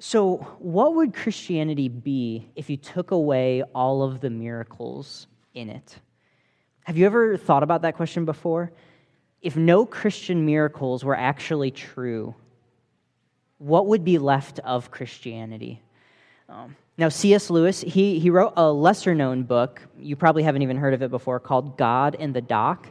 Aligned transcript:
So, 0.00 0.36
what 0.60 0.94
would 0.94 1.12
Christianity 1.12 1.88
be 1.88 2.48
if 2.54 2.70
you 2.70 2.76
took 2.76 3.10
away 3.10 3.64
all 3.74 4.02
of 4.02 4.20
the 4.20 4.30
miracles 4.30 5.26
in 5.54 5.68
it? 5.68 5.98
Have 6.84 6.96
you 6.96 7.04
ever 7.04 7.36
thought 7.36 7.64
about 7.64 7.82
that 7.82 7.96
question 7.96 8.24
before? 8.24 8.72
If 9.42 9.56
no 9.56 9.84
Christian 9.84 10.46
miracles 10.46 11.04
were 11.04 11.16
actually 11.16 11.72
true, 11.72 12.34
what 13.58 13.86
would 13.86 14.04
be 14.04 14.18
left 14.18 14.60
of 14.60 14.90
Christianity? 14.90 15.82
Um, 16.48 16.76
now, 16.96 17.08
C.S. 17.08 17.50
Lewis, 17.50 17.80
he, 17.80 18.18
he 18.18 18.30
wrote 18.30 18.54
a 18.56 18.70
lesser 18.72 19.14
known 19.14 19.42
book, 19.42 19.82
you 19.98 20.16
probably 20.16 20.44
haven't 20.44 20.62
even 20.62 20.76
heard 20.76 20.94
of 20.94 21.02
it 21.02 21.10
before, 21.10 21.38
called 21.40 21.76
God 21.76 22.14
in 22.14 22.32
the 22.32 22.40
Dock. 22.40 22.88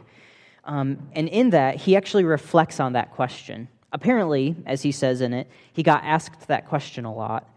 Um, 0.64 1.08
and 1.12 1.28
in 1.28 1.50
that, 1.50 1.76
he 1.76 1.96
actually 1.96 2.24
reflects 2.24 2.80
on 2.80 2.92
that 2.92 3.12
question. 3.12 3.68
Apparently, 3.92 4.56
as 4.66 4.82
he 4.82 4.92
says 4.92 5.20
in 5.20 5.32
it, 5.32 5.48
he 5.72 5.82
got 5.82 6.04
asked 6.04 6.48
that 6.48 6.66
question 6.66 7.04
a 7.04 7.14
lot. 7.14 7.48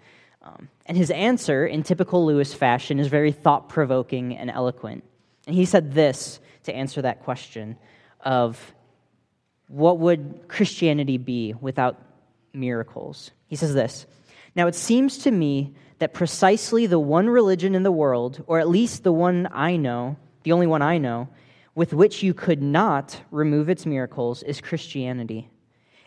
Um, 0.41 0.70
and 0.86 0.98
his 0.98 1.12
answer, 1.12 1.66
in 1.66 1.84
typical 1.84 2.26
Lewis 2.26 2.53
fashion, 2.53 2.99
is 2.99 3.08
very 3.08 3.31
thought 3.31 3.70
provoking 3.70 4.36
and 4.36 4.49
eloquent. 4.49 5.03
And 5.45 5.55
he 5.55 5.66
said 5.66 5.94
this 5.94 6.39
to 6.63 6.73
answer 6.73 7.02
that 7.02 7.23
question 7.23 7.77
of 8.22 8.73
what 9.67 9.99
would 9.99 10.48
Christianity 10.48 11.17
be 11.17 11.53
without 11.59 12.02
miracles? 12.53 13.31
He 13.48 13.55
says 13.55 13.73
this 13.73 14.05
Now 14.55 14.67
it 14.67 14.75
seems 14.75 15.20
to 15.20 15.31
me 15.31 15.75
that 16.00 16.13
precisely 16.13 16.88
the 16.88 17.00
one 17.00 17.30
religion 17.30 17.75
in 17.75 17.84
the 17.84 17.91
world, 17.91 18.44
or 18.48 18.59
at 18.59 18.67
least 18.67 19.03
the 19.03 19.11
one 19.11 19.48
I 19.52 19.77
know, 19.77 20.17
the 20.41 20.52
only 20.53 20.66
one 20.66 20.81
I 20.81 20.98
know, 20.98 21.30
with 21.75 21.94
which 21.94 22.23
you 22.23 22.34
could 22.34 22.61
not 22.61 23.22
remove 23.30 23.70
its 23.70 23.86
miracles 23.86 24.41
is 24.41 24.59
Christianity. 24.59 25.51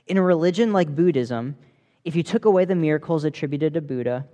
In 0.07 0.17
a 0.17 0.23
religion 0.23 0.73
like 0.73 0.95
Buddhism, 0.95 1.57
if 2.05 2.15
you 2.15 2.23
took 2.23 2.45
away 2.45 2.65
the 2.65 2.75
miracles 2.75 3.25
attributed 3.25 3.75
to 3.75 3.81
Buddha, 3.81 4.27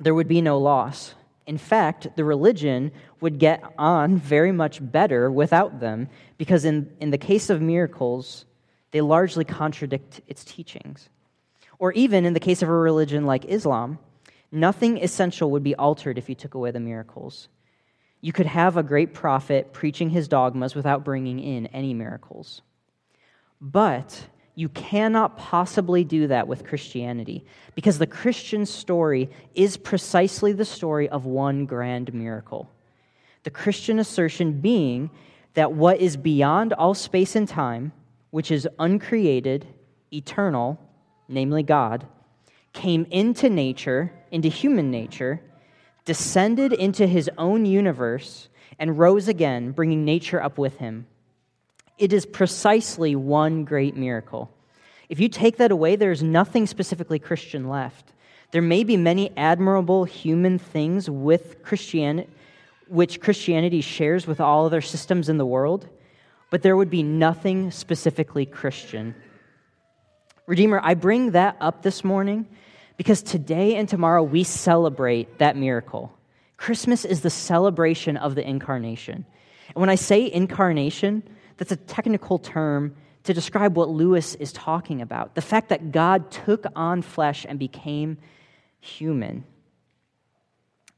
there 0.00 0.14
would 0.14 0.28
be 0.28 0.40
no 0.40 0.58
loss. 0.58 1.14
In 1.46 1.58
fact, 1.58 2.08
the 2.16 2.24
religion 2.24 2.90
would 3.20 3.38
get 3.38 3.62
on 3.78 4.16
very 4.16 4.52
much 4.52 4.78
better 4.80 5.30
without 5.30 5.80
them, 5.80 6.08
because 6.38 6.64
in, 6.64 6.92
in 7.00 7.10
the 7.10 7.18
case 7.18 7.50
of 7.50 7.60
miracles, 7.60 8.44
they 8.90 9.00
largely 9.00 9.44
contradict 9.44 10.20
its 10.26 10.44
teachings. 10.44 11.08
Or 11.78 11.92
even 11.92 12.24
in 12.24 12.32
the 12.32 12.40
case 12.40 12.62
of 12.62 12.68
a 12.68 12.72
religion 12.72 13.24
like 13.24 13.44
Islam, 13.44 13.98
nothing 14.50 14.98
essential 14.98 15.50
would 15.52 15.62
be 15.62 15.74
altered 15.74 16.18
if 16.18 16.28
you 16.28 16.34
took 16.34 16.54
away 16.54 16.70
the 16.70 16.80
miracles. 16.80 17.48
You 18.20 18.32
could 18.32 18.46
have 18.46 18.76
a 18.76 18.82
great 18.84 19.14
prophet 19.14 19.72
preaching 19.72 20.10
his 20.10 20.28
dogmas 20.28 20.74
without 20.74 21.04
bringing 21.04 21.40
in 21.40 21.66
any 21.68 21.92
miracles. 21.94 22.62
But 23.60 24.26
you 24.54 24.68
cannot 24.68 25.38
possibly 25.38 26.04
do 26.04 26.26
that 26.26 26.46
with 26.46 26.66
Christianity 26.66 27.44
because 27.74 27.98
the 27.98 28.06
Christian 28.06 28.66
story 28.66 29.30
is 29.54 29.76
precisely 29.76 30.52
the 30.52 30.64
story 30.64 31.08
of 31.08 31.24
one 31.24 31.64
grand 31.64 32.12
miracle. 32.12 32.70
The 33.44 33.50
Christian 33.50 33.98
assertion 33.98 34.60
being 34.60 35.10
that 35.54 35.72
what 35.72 36.00
is 36.00 36.16
beyond 36.16 36.72
all 36.74 36.94
space 36.94 37.34
and 37.34 37.48
time, 37.48 37.92
which 38.30 38.50
is 38.50 38.68
uncreated, 38.78 39.66
eternal, 40.12 40.78
namely 41.28 41.62
God, 41.62 42.06
came 42.72 43.06
into 43.10 43.48
nature, 43.48 44.12
into 44.30 44.48
human 44.48 44.90
nature, 44.90 45.40
descended 46.04 46.72
into 46.72 47.06
his 47.06 47.30
own 47.38 47.64
universe, 47.64 48.48
and 48.78 48.98
rose 48.98 49.28
again, 49.28 49.72
bringing 49.72 50.04
nature 50.04 50.42
up 50.42 50.58
with 50.58 50.76
him. 50.78 51.06
It 51.98 52.12
is 52.12 52.26
precisely 52.26 53.14
one 53.14 53.64
great 53.64 53.96
miracle. 53.96 54.50
If 55.08 55.20
you 55.20 55.28
take 55.28 55.58
that 55.58 55.70
away, 55.70 55.96
there's 55.96 56.22
nothing 56.22 56.66
specifically 56.66 57.18
Christian 57.18 57.68
left. 57.68 58.12
There 58.50 58.62
may 58.62 58.84
be 58.84 58.96
many 58.96 59.30
admirable 59.36 60.04
human 60.04 60.58
things 60.58 61.08
with 61.08 61.62
Christianity, 61.62 62.30
which 62.88 63.20
Christianity 63.20 63.80
shares 63.80 64.26
with 64.26 64.40
all 64.40 64.66
other 64.66 64.80
systems 64.80 65.28
in 65.28 65.38
the 65.38 65.46
world, 65.46 65.88
but 66.50 66.62
there 66.62 66.76
would 66.76 66.90
be 66.90 67.02
nothing 67.02 67.70
specifically 67.70 68.44
Christian. 68.44 69.14
Redeemer, 70.46 70.80
I 70.82 70.94
bring 70.94 71.30
that 71.30 71.56
up 71.60 71.82
this 71.82 72.04
morning 72.04 72.46
because 72.96 73.22
today 73.22 73.76
and 73.76 73.88
tomorrow 73.88 74.22
we 74.22 74.44
celebrate 74.44 75.38
that 75.38 75.56
miracle. 75.56 76.12
Christmas 76.56 77.04
is 77.04 77.22
the 77.22 77.30
celebration 77.30 78.16
of 78.16 78.34
the 78.34 78.46
incarnation. 78.46 79.24
And 79.68 79.76
when 79.76 79.88
I 79.88 79.94
say 79.94 80.30
incarnation, 80.30 81.22
that's 81.56 81.72
a 81.72 81.76
technical 81.76 82.38
term 82.38 82.94
to 83.24 83.34
describe 83.34 83.76
what 83.76 83.88
Lewis 83.88 84.34
is 84.34 84.52
talking 84.52 85.00
about 85.00 85.34
the 85.34 85.42
fact 85.42 85.68
that 85.68 85.92
God 85.92 86.30
took 86.30 86.66
on 86.74 87.02
flesh 87.02 87.46
and 87.48 87.58
became 87.58 88.18
human. 88.80 89.44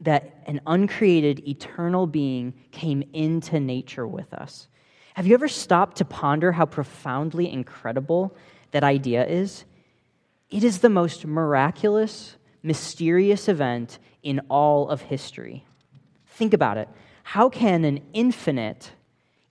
That 0.01 0.43
an 0.47 0.61
uncreated, 0.67 1.47
eternal 1.49 2.07
being 2.07 2.55
came 2.73 3.03
into 3.13 3.61
nature 3.61 4.07
with 4.07 4.33
us. 4.35 4.69
Have 5.15 5.27
you 5.27 5.35
ever 5.35 5.49
stopped 5.49 5.99
to 5.99 6.05
ponder 6.05 6.51
how 6.53 6.67
profoundly 6.67 7.51
incredible 7.51 8.37
that 8.73 8.83
idea 8.83 9.25
is? 9.27 9.65
It 10.51 10.65
is 10.65 10.81
the 10.81 10.89
most 10.89 11.25
miraculous, 11.25 12.37
mysterious 12.63 13.49
event 13.49 13.99
in 14.23 14.41
all 14.49 14.89
of 14.89 15.03
history. 15.03 15.65
Think 16.27 16.53
about 16.53 16.79
it. 16.79 16.89
How 17.23 17.49
can 17.49 17.85
an 17.85 18.01
infinite, 18.13 18.91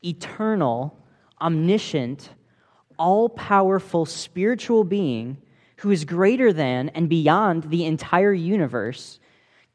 eternal, 0.03 0.97
omniscient, 1.41 2.29
all 2.97 3.29
powerful 3.29 4.05
spiritual 4.05 4.83
being 4.83 5.37
who 5.77 5.91
is 5.91 6.05
greater 6.05 6.53
than 6.53 6.89
and 6.89 7.09
beyond 7.09 7.63
the 7.69 7.85
entire 7.85 8.33
universe 8.33 9.19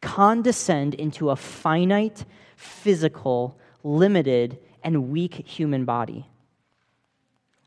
condescend 0.00 0.94
into 0.94 1.30
a 1.30 1.36
finite, 1.36 2.24
physical, 2.56 3.58
limited, 3.82 4.58
and 4.82 5.10
weak 5.10 5.34
human 5.34 5.84
body? 5.84 6.26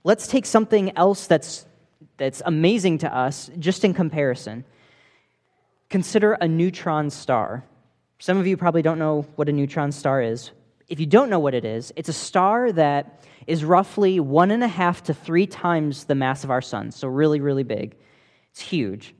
Let's 0.03 0.27
take 0.27 0.45
something 0.45 0.97
else 0.97 1.27
that's, 1.27 1.65
that's 2.17 2.41
amazing 2.45 2.99
to 2.99 3.15
us, 3.15 3.51
just 3.59 3.83
in 3.83 3.93
comparison. 3.93 4.65
Consider 5.89 6.33
a 6.33 6.47
neutron 6.47 7.09
star. 7.09 7.65
Some 8.17 8.37
of 8.37 8.47
you 8.47 8.57
probably 8.57 8.81
don't 8.81 8.99
know 8.99 9.25
what 9.35 9.49
a 9.49 9.51
neutron 9.51 9.91
star 9.91 10.21
is. 10.21 10.51
If 10.91 10.99
you 10.99 11.05
don't 11.05 11.29
know 11.29 11.39
what 11.39 11.53
it 11.53 11.63
is, 11.63 11.93
it's 11.95 12.09
a 12.09 12.13
star 12.13 12.69
that 12.73 13.23
is 13.47 13.63
roughly 13.63 14.19
one 14.19 14.51
and 14.51 14.61
a 14.61 14.67
half 14.67 15.03
to 15.03 15.13
three 15.13 15.47
times 15.47 16.03
the 16.03 16.15
mass 16.15 16.43
of 16.43 16.51
our 16.51 16.61
sun, 16.61 16.91
so 16.91 17.07
really, 17.07 17.39
really 17.39 17.63
big. 17.63 17.95
It's 18.51 18.59
huge. 18.59 19.15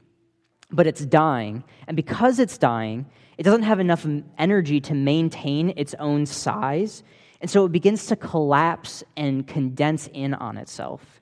But 0.69 0.85
it's 0.85 1.05
dying. 1.05 1.63
And 1.87 1.95
because 1.95 2.39
it's 2.39 2.57
dying, 2.57 3.05
it 3.37 3.43
doesn't 3.43 3.63
have 3.63 3.79
enough 3.79 4.05
energy 4.37 4.81
to 4.81 4.93
maintain 4.93 5.73
its 5.77 5.93
own 5.97 6.25
size. 6.25 7.03
And 7.39 7.49
so 7.49 7.63
it 7.63 7.71
begins 7.71 8.07
to 8.07 8.17
collapse 8.17 9.01
and 9.15 9.47
condense 9.47 10.09
in 10.11 10.33
on 10.33 10.57
itself. 10.57 11.21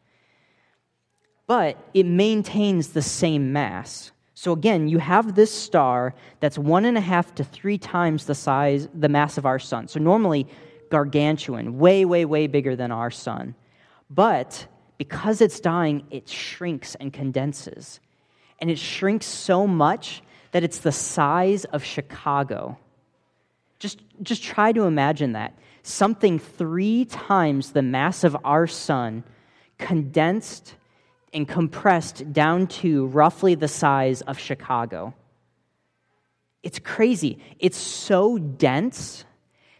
But 1.45 1.77
it 1.93 2.07
maintains 2.07 2.87
the 2.87 3.03
same 3.03 3.53
mass. 3.53 4.11
So 4.39 4.53
again, 4.53 4.87
you 4.87 4.99
have 4.99 5.35
this 5.35 5.53
star 5.53 6.15
that's 6.39 6.57
one 6.57 6.85
and 6.85 6.97
a 6.97 7.01
half 7.01 7.35
to 7.35 7.43
three 7.43 7.77
times 7.77 8.23
the 8.23 8.33
size, 8.33 8.87
the 8.93 9.09
mass 9.09 9.37
of 9.37 9.45
our 9.45 9.59
sun. 9.59 9.89
So 9.89 9.99
normally, 9.99 10.47
gargantuan, 10.89 11.77
way, 11.77 12.05
way, 12.05 12.23
way 12.23 12.47
bigger 12.47 12.73
than 12.77 12.89
our 12.89 13.11
sun. 13.11 13.53
But 14.09 14.65
because 14.97 15.41
it's 15.41 15.59
dying, 15.59 16.05
it 16.09 16.29
shrinks 16.29 16.95
and 16.95 17.11
condenses. 17.11 17.99
And 18.59 18.71
it 18.71 18.79
shrinks 18.79 19.25
so 19.25 19.67
much 19.67 20.23
that 20.53 20.63
it's 20.63 20.79
the 20.79 20.93
size 20.93 21.65
of 21.65 21.83
Chicago. 21.83 22.77
Just, 23.77 23.99
just 24.23 24.41
try 24.41 24.71
to 24.71 24.83
imagine 24.83 25.33
that. 25.33 25.53
Something 25.83 26.39
three 26.39 27.03
times 27.03 27.73
the 27.73 27.81
mass 27.81 28.23
of 28.23 28.37
our 28.45 28.67
sun 28.67 29.25
condensed 29.77 30.75
and 31.33 31.47
compressed 31.47 32.31
down 32.33 32.67
to 32.67 33.07
roughly 33.07 33.55
the 33.55 33.67
size 33.67 34.21
of 34.21 34.39
Chicago. 34.39 35.13
It's 36.63 36.79
crazy. 36.79 37.39
It's 37.59 37.77
so 37.77 38.37
dense 38.37 39.25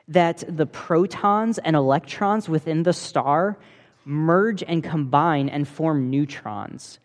that 0.08 0.44
the 0.48 0.66
protons 0.66 1.58
and 1.60 1.76
electrons 1.76 2.50
within 2.50 2.84
the 2.84 2.94
star 2.94 3.58
merge 4.06 4.64
and 4.64 4.84
combine 4.84 5.50
and 5.50 5.68
form 5.68 6.10
neutrons 6.10 7.00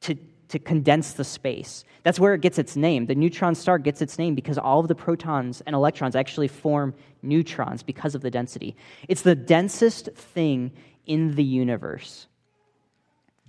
to, 0.00 0.16
to 0.48 0.58
condense 0.58 1.12
the 1.12 1.24
space. 1.24 1.84
That's 2.02 2.18
where 2.18 2.34
it 2.34 2.40
gets 2.40 2.58
its 2.58 2.74
name. 2.74 3.06
The 3.06 3.14
neutron 3.14 3.54
star 3.54 3.78
gets 3.78 4.02
its 4.02 4.18
name 4.18 4.34
because 4.34 4.58
all 4.58 4.80
of 4.80 4.88
the 4.88 4.94
protons 4.94 5.62
and 5.66 5.76
electrons 5.76 6.16
actually 6.16 6.48
form 6.48 6.94
neutrons 7.22 7.82
because 7.82 8.14
of 8.14 8.22
the 8.22 8.30
density. 8.30 8.76
It's 9.08 9.22
the 9.22 9.34
densest 9.34 10.08
thing 10.14 10.72
in 11.06 11.34
the 11.34 11.44
universe. 11.44 12.26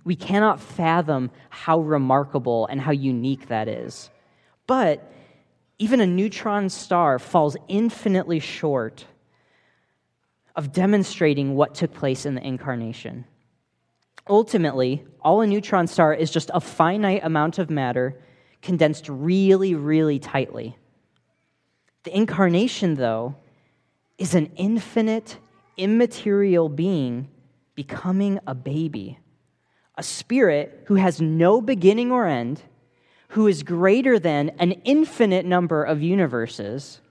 We 0.04 0.16
cannot 0.16 0.60
fathom 0.60 1.31
how 1.50 1.80
remarkable 1.80 2.68
and 2.68 2.80
how 2.80 2.92
unique 2.92 3.48
that 3.48 3.68
is. 3.68 4.10
But 4.68 5.12
even 5.78 6.01
a 6.01 6.07
neutron 6.07 6.69
star 6.69 7.19
falls 7.19 7.56
infinitely 7.68 8.40
short 8.40 9.06
of 10.56 10.74
demonstrating 10.74 11.56
what 11.56 11.75
took 11.75 11.94
place 11.94 12.25
in 12.25 12.36
the 12.36 12.46
incarnation. 12.46 13.25
Ultimately, 14.28 15.06
all 15.22 15.42
a 15.42 15.48
neutron 15.48 15.88
star 15.88 16.13
is 16.13 16.30
just 16.30 16.51
a 16.54 16.60
finite 16.60 17.24
amount 17.24 17.60
of 17.60 17.69
matter 17.69 18.19
condensed 18.62 19.07
really, 19.10 19.74
really 19.74 20.19
tightly. 20.19 20.78
The 22.04 22.16
incarnation, 22.16 22.96
though, 22.96 23.36
is 24.18 24.36
an 24.36 24.51
infinite, 24.56 25.38
immaterial 25.78 26.69
being 26.69 27.30
becoming 27.74 28.40
a 28.46 28.54
baby, 28.54 29.18
a 30.00 30.04
spirit 30.04 30.86
who 30.86 30.96
has 30.96 31.19
no 31.19 31.60
beginning 31.60 32.10
or 32.10 32.25
end, 32.25 32.63
who 33.30 33.48
is 33.48 33.63
greater 33.63 34.18
than 34.18 34.50
an 34.57 34.72
infinite 34.86 35.46
number 35.46 35.84
of 35.84 36.01
universes, 36.01 37.01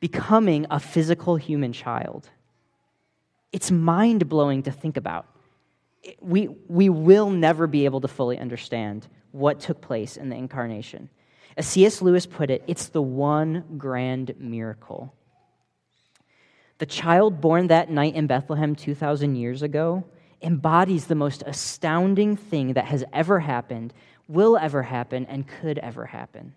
becoming 0.00 0.66
a 0.70 0.80
physical 0.80 1.36
human 1.36 1.74
child. 1.74 2.30
It's 3.52 3.70
mind 3.70 4.30
blowing 4.30 4.62
to 4.62 4.72
think 4.72 4.96
about. 4.96 5.26
We, 6.20 6.48
we 6.68 6.88
will 6.88 7.28
never 7.28 7.66
be 7.66 7.84
able 7.84 8.00
to 8.00 8.08
fully 8.08 8.38
understand 8.38 9.06
what 9.32 9.60
took 9.60 9.82
place 9.82 10.16
in 10.16 10.30
the 10.30 10.36
incarnation. 10.36 11.10
As 11.58 11.66
C.S. 11.66 12.00
Lewis 12.00 12.24
put 12.24 12.50
it, 12.50 12.64
it's 12.66 12.86
the 12.86 13.02
one 13.02 13.64
grand 13.76 14.34
miracle. 14.38 15.12
The 16.78 16.86
child 16.86 17.42
born 17.42 17.66
that 17.66 17.90
night 17.90 18.14
in 18.14 18.26
Bethlehem 18.26 18.74
2,000 18.74 19.36
years 19.36 19.60
ago 19.62 20.04
embodies 20.42 21.06
the 21.06 21.14
most 21.14 21.42
astounding 21.46 22.36
thing 22.36 22.74
that 22.74 22.86
has 22.86 23.04
ever 23.12 23.40
happened, 23.40 23.92
will 24.28 24.56
ever 24.56 24.82
happen, 24.82 25.26
and 25.26 25.46
could 25.46 25.78
ever 25.78 26.06
happen. 26.06 26.54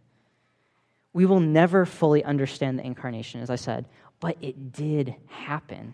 We 1.13 1.25
will 1.25 1.39
never 1.39 1.85
fully 1.85 2.23
understand 2.23 2.79
the 2.79 2.85
incarnation, 2.85 3.41
as 3.41 3.49
I 3.49 3.55
said, 3.55 3.85
but 4.19 4.37
it 4.41 4.71
did 4.71 5.15
happen. 5.27 5.93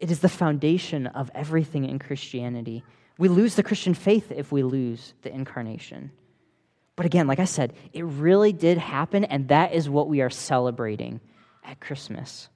It 0.00 0.10
is 0.10 0.20
the 0.20 0.28
foundation 0.28 1.06
of 1.06 1.30
everything 1.34 1.84
in 1.84 1.98
Christianity. 1.98 2.84
We 3.16 3.28
lose 3.28 3.54
the 3.54 3.62
Christian 3.62 3.94
faith 3.94 4.32
if 4.32 4.52
we 4.52 4.62
lose 4.62 5.14
the 5.22 5.32
incarnation. 5.32 6.10
But 6.96 7.06
again, 7.06 7.26
like 7.26 7.38
I 7.38 7.44
said, 7.44 7.72
it 7.92 8.02
really 8.02 8.52
did 8.52 8.78
happen, 8.78 9.24
and 9.24 9.48
that 9.48 9.72
is 9.72 9.88
what 9.88 10.08
we 10.08 10.20
are 10.20 10.30
celebrating 10.30 11.20
at 11.64 11.80
Christmas. 11.80 12.48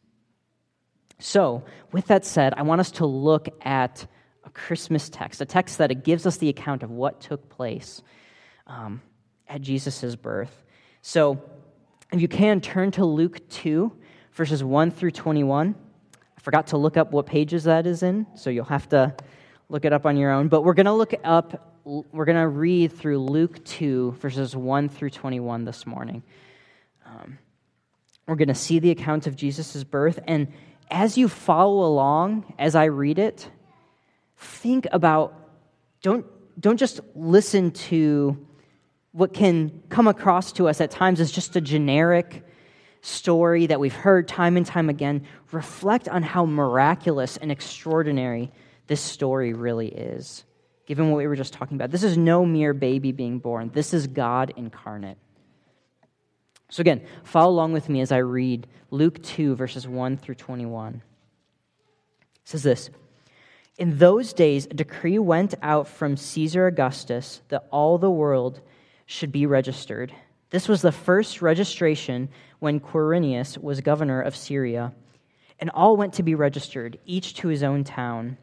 So, 1.21 1.65
with 1.91 2.07
that 2.07 2.25
said, 2.25 2.55
I 2.57 2.63
want 2.63 2.81
us 2.81 2.93
to 2.93 3.07
look 3.07 3.49
at 3.63 4.07
a 4.45 4.51
Christmas 4.51 5.09
text, 5.09 5.41
a 5.41 5.45
text 5.45 5.79
that 5.79 6.05
gives 6.05 6.27
us 6.27 6.37
the 6.37 6.49
account 6.49 6.83
of 6.83 6.91
what 6.91 7.21
took 7.21 7.49
place 7.49 8.03
um, 8.69 9.03
at 9.49 9.61
Jesus' 9.61 10.15
birth. 10.15 10.65
So, 11.03 11.43
if 12.13 12.21
you 12.21 12.29
can, 12.29 12.61
turn 12.61 12.93
to 12.93 13.05
Luke 13.05 13.47
2, 13.49 13.93
verses 14.33 14.63
1 14.63 14.93
through 14.93 15.11
21. 15.11 15.75
I 16.15 16.41
forgot 16.41 16.69
to 16.69 16.79
look 16.79 16.97
up 16.97 17.11
what 17.11 17.27
pages 17.27 17.65
that 17.65 17.87
is 17.87 18.03
in, 18.03 18.27
so 18.37 18.49
you'll 18.49 18.65
have 18.67 18.89
to 18.91 19.15
look 19.69 19.85
it 19.85 19.93
up 19.93 20.07
on 20.07 20.17
your 20.17 20.31
own. 20.31 20.49
But 20.49 20.63
we're 20.63 20.75
going 20.75 20.87
to 20.87 20.93
look 20.93 21.15
up, 21.25 21.81
we're 21.85 22.25
going 22.25 22.39
to 22.39 22.49
read 22.49 22.93
through 22.93 23.19
Luke 23.19 23.65
2, 23.65 24.13
verses 24.13 24.55
1 24.55 24.89
through 24.89 25.11
21 25.11 25.65
this 25.65 25.85
morning. 25.85 26.23
Um, 27.05 27.39
we're 28.27 28.37
going 28.37 28.49
to 28.49 28.55
see 28.55 28.79
the 28.79 28.91
account 28.91 29.27
of 29.27 29.37
Jesus' 29.37 29.83
birth. 29.85 30.21
And 30.27 30.49
as 30.91 31.19
you 31.19 31.29
follow 31.29 31.85
along, 31.87 32.55
as 32.59 32.75
I 32.75 32.85
read 32.85 33.19
it, 33.19 33.51
think 34.37 34.87
about, 34.93 35.35
don't, 36.03 36.27
don't 36.59 36.77
just 36.77 37.01
listen 37.15 37.71
to 37.73 38.47
what 39.13 39.33
can 39.33 39.83
come 39.89 40.07
across 40.07 40.53
to 40.53 40.69
us 40.69 40.81
at 40.81 40.91
times 40.91 41.21
as 41.21 41.33
just 41.33 41.57
a 41.57 41.61
generic 41.61 42.45
story 43.01 43.67
that 43.67 43.81
we've 43.81 43.95
heard 43.95 44.29
time 44.29 44.57
and 44.57 44.67
time 44.67 44.89
again. 44.89 45.25
Reflect 45.53 46.09
on 46.09 46.23
how 46.23 46.45
miraculous 46.45 47.37
and 47.37 47.51
extraordinary 47.51 48.51
this 48.87 49.01
story 49.01 49.53
really 49.53 49.89
is, 49.89 50.45
given 50.87 51.11
what 51.11 51.19
we 51.19 51.27
were 51.27 51.37
just 51.37 51.53
talking 51.53 51.77
about. 51.77 51.91
This 51.91 52.03
is 52.03 52.17
no 52.17 52.45
mere 52.45 52.75
baby 52.75 53.13
being 53.13 53.39
born, 53.39 53.71
this 53.73 53.95
is 53.95 54.07
God 54.07 54.53
incarnate. 54.57 55.19
So, 56.71 56.83
again, 56.83 57.03
follow 57.23 57.51
along 57.51 57.73
with 57.73 57.89
me 57.89 58.03
as 58.03 58.13
I 58.13 58.19
read 58.19 58.67
Luke 58.91 59.23
2, 59.23 59.57
verses 59.57 59.89
1 59.89 60.19
through 60.19 60.35
21. 60.35 60.97
It 60.97 61.01
says 62.45 62.63
this 62.63 62.91
In 63.79 63.97
those 63.97 64.35
days, 64.35 64.67
a 64.67 64.75
decree 64.75 65.19
went 65.19 65.55
out 65.63 65.89
from 65.89 66.19
Caesar 66.19 66.67
Augustus 66.67 67.41
that 67.49 67.67
all 67.71 67.97
the 67.97 68.11
world 68.11 68.61
should 69.07 69.33
be 69.33 69.47
registered. 69.47 70.13
This 70.51 70.69
was 70.69 70.83
the 70.83 70.93
first 70.93 71.41
registration 71.41 72.29
when 72.59 72.81
Quirinius 72.81 73.57
was 73.57 73.81
governor 73.81 74.21
of 74.21 74.37
Syria. 74.37 74.93
And 75.61 75.71
all 75.71 75.97
went 75.97 76.15
to 76.15 76.23
be 76.23 76.35
registered, 76.35 76.99
each 77.05 77.35
to 77.37 77.49
his 77.49 77.63
own 77.63 77.83
town. 77.83 78.37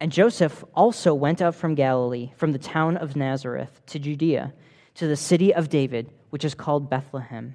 And 0.00 0.10
Joseph 0.10 0.64
also 0.74 1.14
went 1.14 1.40
up 1.40 1.54
from 1.54 1.74
Galilee, 1.74 2.32
from 2.36 2.52
the 2.52 2.58
town 2.58 2.96
of 2.96 3.14
Nazareth, 3.16 3.82
to 3.86 3.98
Judea, 3.98 4.52
to 4.94 5.06
the 5.06 5.14
city 5.14 5.54
of 5.54 5.68
David, 5.68 6.10
which 6.30 6.44
is 6.44 6.54
called 6.54 6.90
Bethlehem 6.90 7.54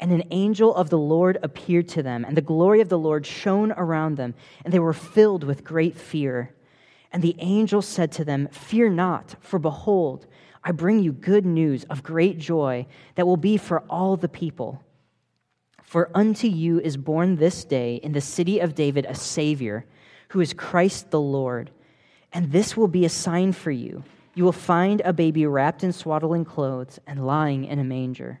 And 0.00 0.10
an 0.10 0.24
angel 0.30 0.74
of 0.74 0.88
the 0.88 0.98
Lord 0.98 1.38
appeared 1.42 1.86
to 1.88 2.02
them, 2.02 2.24
and 2.24 2.34
the 2.34 2.40
glory 2.40 2.80
of 2.80 2.88
the 2.88 2.98
Lord 2.98 3.26
shone 3.26 3.70
around 3.72 4.16
them, 4.16 4.34
and 4.64 4.72
they 4.72 4.78
were 4.78 4.94
filled 4.94 5.44
with 5.44 5.62
great 5.62 5.94
fear. 5.94 6.54
And 7.12 7.22
the 7.22 7.36
angel 7.38 7.82
said 7.82 8.10
to 8.12 8.24
them, 8.24 8.48
Fear 8.48 8.90
not, 8.90 9.36
for 9.40 9.58
behold, 9.58 10.26
I 10.64 10.72
bring 10.72 11.00
you 11.00 11.12
good 11.12 11.44
news 11.44 11.84
of 11.84 12.02
great 12.02 12.38
joy 12.38 12.86
that 13.14 13.26
will 13.26 13.36
be 13.36 13.58
for 13.58 13.80
all 13.90 14.16
the 14.16 14.28
people. 14.28 14.82
For 15.82 16.10
unto 16.14 16.46
you 16.46 16.80
is 16.80 16.96
born 16.96 17.36
this 17.36 17.64
day 17.64 17.96
in 17.96 18.12
the 18.12 18.20
city 18.22 18.58
of 18.58 18.74
David 18.74 19.04
a 19.06 19.14
Savior, 19.14 19.84
who 20.28 20.40
is 20.40 20.54
Christ 20.54 21.10
the 21.10 21.20
Lord. 21.20 21.70
And 22.32 22.52
this 22.52 22.76
will 22.76 22.88
be 22.88 23.04
a 23.04 23.10
sign 23.10 23.52
for 23.52 23.70
you. 23.70 24.04
You 24.34 24.44
will 24.44 24.52
find 24.52 25.02
a 25.04 25.12
baby 25.12 25.44
wrapped 25.46 25.84
in 25.84 25.92
swaddling 25.92 26.44
clothes 26.44 27.00
and 27.06 27.26
lying 27.26 27.64
in 27.64 27.78
a 27.78 27.84
manger. 27.84 28.40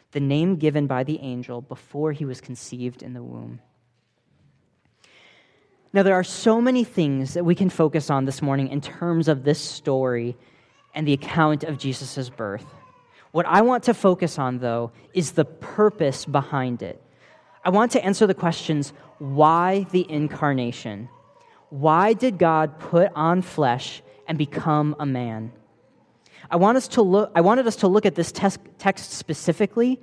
the 0.11 0.19
name 0.19 0.57
given 0.57 0.87
by 0.87 1.03
the 1.03 1.19
angel 1.19 1.61
before 1.61 2.11
he 2.11 2.25
was 2.25 2.41
conceived 2.41 3.01
in 3.01 3.13
the 3.13 3.23
womb. 3.23 3.59
Now, 5.93 6.03
there 6.03 6.15
are 6.15 6.23
so 6.23 6.61
many 6.61 6.83
things 6.83 7.33
that 7.33 7.43
we 7.43 7.55
can 7.55 7.69
focus 7.69 8.09
on 8.09 8.25
this 8.25 8.41
morning 8.41 8.69
in 8.69 8.79
terms 8.79 9.27
of 9.27 9.43
this 9.43 9.59
story 9.59 10.37
and 10.93 11.05
the 11.05 11.13
account 11.13 11.63
of 11.63 11.77
Jesus' 11.77 12.29
birth. 12.29 12.65
What 13.31 13.45
I 13.45 13.61
want 13.61 13.83
to 13.85 13.93
focus 13.93 14.39
on, 14.39 14.59
though, 14.59 14.91
is 15.13 15.31
the 15.31 15.45
purpose 15.45 16.25
behind 16.25 16.81
it. 16.81 17.01
I 17.63 17.69
want 17.69 17.91
to 17.91 18.03
answer 18.03 18.25
the 18.25 18.33
questions 18.33 18.93
why 19.19 19.85
the 19.91 20.09
incarnation? 20.09 21.09
Why 21.69 22.13
did 22.13 22.37
God 22.37 22.79
put 22.79 23.11
on 23.15 23.41
flesh 23.41 24.01
and 24.27 24.37
become 24.37 24.95
a 24.99 25.05
man? 25.05 25.51
I, 26.51 26.57
want 26.57 26.77
us 26.77 26.87
to 26.89 27.01
look, 27.01 27.31
I 27.33 27.41
wanted 27.41 27.65
us 27.65 27.77
to 27.77 27.87
look 27.87 28.05
at 28.05 28.15
this 28.15 28.31
text 28.31 29.11
specifically 29.11 29.99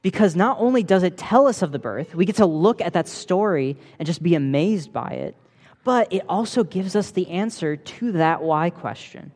Because 0.00 0.36
not 0.36 0.58
only 0.60 0.82
does 0.82 1.02
it 1.02 1.16
tell 1.16 1.46
us 1.46 1.60
of 1.60 1.72
the 1.72 1.78
birth, 1.78 2.14
we 2.14 2.24
get 2.24 2.36
to 2.36 2.46
look 2.46 2.80
at 2.80 2.92
that 2.92 3.08
story 3.08 3.76
and 3.98 4.06
just 4.06 4.22
be 4.22 4.34
amazed 4.34 4.92
by 4.92 5.10
it, 5.10 5.36
but 5.84 6.12
it 6.12 6.22
also 6.28 6.62
gives 6.62 6.94
us 6.94 7.10
the 7.10 7.28
answer 7.28 7.76
to 7.76 8.12
that 8.12 8.42
why 8.42 8.70
question. 8.70 9.32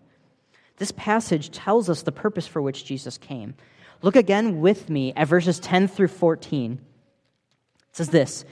This 0.77 0.93
passage 0.93 1.51
tells 1.51 1.91
us 1.91 2.03
the 2.03 2.13
purpose 2.13 2.47
for 2.47 2.63
which 2.63 2.85
Jesus 2.85 3.19
came. 3.19 3.55
Look 4.03 4.17
again 4.17 4.61
with 4.61 4.89
me 4.89 5.13
at 5.15 5.29
verses 5.29 5.59
10 5.61 5.89
through 5.89 6.09
14. 6.09 6.73
It 6.73 6.79
says 7.97 8.09
this 8.09 8.45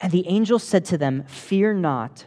And 0.00 0.12
the 0.12 0.26
angel 0.28 0.58
said 0.58 0.84
to 0.86 0.98
them, 0.98 1.24
Fear 1.24 1.74
not, 1.74 2.26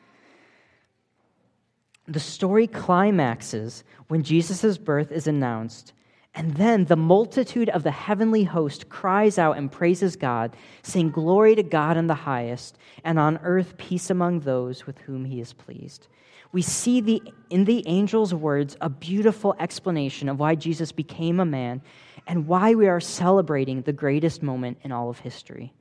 The 2.07 2.19
story 2.19 2.67
climaxes 2.67 3.83
when 4.07 4.23
Jesus' 4.23 4.77
birth 4.77 5.11
is 5.11 5.27
announced, 5.27 5.93
and 6.33 6.55
then 6.55 6.85
the 6.85 6.95
multitude 6.95 7.69
of 7.69 7.83
the 7.83 7.91
heavenly 7.91 8.43
host 8.43 8.89
cries 8.89 9.37
out 9.37 9.57
and 9.57 9.71
praises 9.71 10.15
God, 10.15 10.55
saying, 10.81 11.11
Glory 11.11 11.55
to 11.55 11.63
God 11.63 11.97
in 11.97 12.07
the 12.07 12.15
highest, 12.15 12.77
and 13.03 13.19
on 13.19 13.39
earth 13.43 13.77
peace 13.77 14.09
among 14.09 14.39
those 14.39 14.87
with 14.87 14.97
whom 14.99 15.25
he 15.25 15.41
is 15.41 15.53
pleased. 15.53 16.07
We 16.51 16.61
see 16.61 17.01
the, 17.01 17.21
in 17.49 17.65
the 17.65 17.85
angel's 17.87 18.33
words 18.33 18.75
a 18.81 18.89
beautiful 18.89 19.55
explanation 19.59 20.27
of 20.27 20.39
why 20.39 20.55
Jesus 20.55 20.91
became 20.91 21.39
a 21.39 21.45
man 21.45 21.81
and 22.27 22.47
why 22.47 22.75
we 22.75 22.87
are 22.87 22.99
celebrating 22.99 23.81
the 23.81 23.93
greatest 23.93 24.43
moment 24.43 24.79
in 24.83 24.91
all 24.91 25.09
of 25.09 25.19
history. 25.19 25.73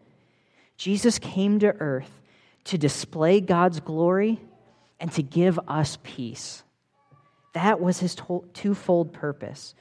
Jesus 0.77 1.19
came 1.19 1.59
to 1.61 1.75
earth 1.81 2.21
to 2.65 2.79
display 2.79 3.41
God's 3.41 3.81
glory 3.81 4.41
and 5.01 5.11
to 5.13 5.23
give 5.23 5.59
us 5.67 5.99
peace. 6.03 6.63
That 7.55 7.81
was 7.81 7.99
his 7.99 8.17
twofold 8.53 9.13
purpose. 9.13 9.75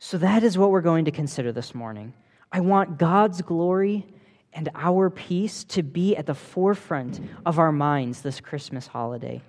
So, 0.00 0.18
that 0.18 0.42
is 0.42 0.56
what 0.56 0.70
we're 0.70 0.80
going 0.80 1.04
to 1.04 1.10
consider 1.10 1.52
this 1.52 1.74
morning. 1.74 2.14
I 2.50 2.60
want 2.60 2.98
God's 2.98 3.42
glory 3.42 4.06
and 4.52 4.70
our 4.74 5.10
peace 5.10 5.64
to 5.64 5.82
be 5.82 6.16
at 6.16 6.26
the 6.26 6.34
forefront 6.34 7.20
of 7.44 7.58
our 7.58 7.70
minds 7.70 8.22
this 8.22 8.40
Christmas 8.40 8.86
holiday. 8.86 9.42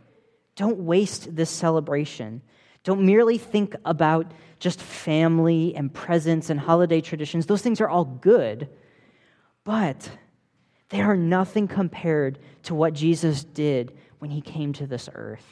Don't 0.56 0.80
waste 0.80 1.36
this 1.36 1.50
celebration. 1.50 2.42
Don't 2.84 3.06
merely 3.06 3.38
think 3.38 3.76
about 3.86 4.32
just 4.60 4.82
family 4.82 5.74
and 5.76 5.94
presents 5.94 6.50
and 6.50 6.60
holiday 6.60 7.00
traditions. 7.00 7.46
Those 7.46 7.62
things 7.62 7.80
are 7.80 7.90
all 7.90 8.06
good, 8.06 8.68
but 9.64 10.10
they 10.90 11.02
are 11.02 11.16
nothing 11.16 11.68
compared 11.68 12.40
to 12.64 12.76
what 12.76 12.94
Jesus 12.94 13.44
did 13.44 13.94
when 14.20 14.32
he 14.32 14.42
came 14.42 14.74
to 14.74 14.88
this 14.88 15.10
earth. 15.14 15.46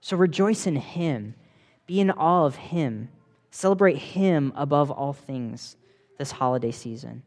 So 0.00 0.16
rejoice 0.16 0.66
in 0.66 0.76
him, 0.76 1.34
be 1.86 2.00
in 2.00 2.10
awe 2.10 2.44
of 2.44 2.56
him, 2.56 3.08
celebrate 3.50 3.96
him 3.96 4.52
above 4.56 4.90
all 4.90 5.12
things 5.12 5.76
this 6.18 6.32
holiday 6.32 6.72
season. 6.72 7.22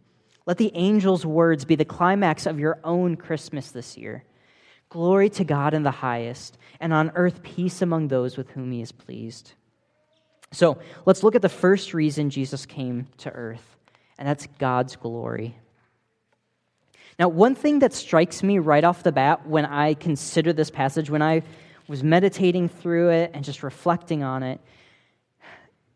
Let 0.46 0.58
the 0.58 0.74
angel's 0.76 1.26
words 1.26 1.66
be 1.66 1.76
the 1.76 1.86
climax 1.86 2.46
of 2.46 2.60
your 2.60 2.80
own 2.84 3.16
Christmas 3.16 3.72
this 3.72 3.98
year. 3.98 4.24
Glory 4.90 5.30
to 5.32 5.44
God 5.44 5.74
in 5.74 5.84
the 5.84 5.92
highest, 5.92 6.58
and 6.80 6.94
on 6.94 7.12
earth 7.16 7.44
peace 7.44 7.82
among 7.82 8.08
those 8.08 8.38
with 8.38 8.50
whom 8.52 8.72
he 8.72 8.82
is 8.82 8.92
pleased. 8.92 9.54
So 10.54 10.78
let's 11.06 11.24
look 11.24 11.36
at 11.36 11.42
the 11.42 11.50
first 11.50 11.94
reason 11.94 12.30
Jesus 12.30 12.66
came 12.66 13.08
to 13.18 13.30
earth, 13.32 13.76
and 14.18 14.28
that's 14.28 14.48
God's 14.60 14.96
glory. 14.96 15.58
Now, 17.20 17.30
one 17.30 17.56
thing 17.56 17.80
that 17.80 17.94
strikes 17.94 18.44
me 18.44 18.60
right 18.60 18.84
off 18.84 19.04
the 19.04 19.12
bat 19.12 19.48
when 19.48 19.66
I 19.66 19.96
consider 19.96 20.54
this 20.54 20.70
passage, 20.70 21.10
when 21.10 21.22
I 21.24 21.42
was 21.88 22.04
meditating 22.04 22.70
through 22.70 23.10
it 23.10 23.32
and 23.34 23.44
just 23.44 23.64
reflecting 23.64 24.24
on 24.24 24.44
it, 24.44 24.62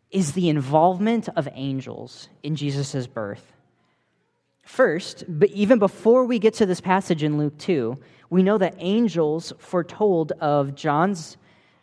is 0.09 0.33
the 0.33 0.49
involvement 0.49 1.29
of 1.35 1.47
angels 1.53 2.27
in 2.43 2.55
Jesus' 2.55 3.07
birth. 3.07 3.53
First, 4.63 5.23
but 5.27 5.49
even 5.49 5.79
before 5.79 6.25
we 6.25 6.39
get 6.39 6.55
to 6.55 6.65
this 6.65 6.81
passage 6.81 7.23
in 7.23 7.37
Luke 7.37 7.57
2, 7.57 7.97
we 8.29 8.41
know 8.41 8.57
that 8.57 8.75
angels 8.77 9.53
foretold 9.59 10.31
of 10.39 10.75
John's, 10.75 11.37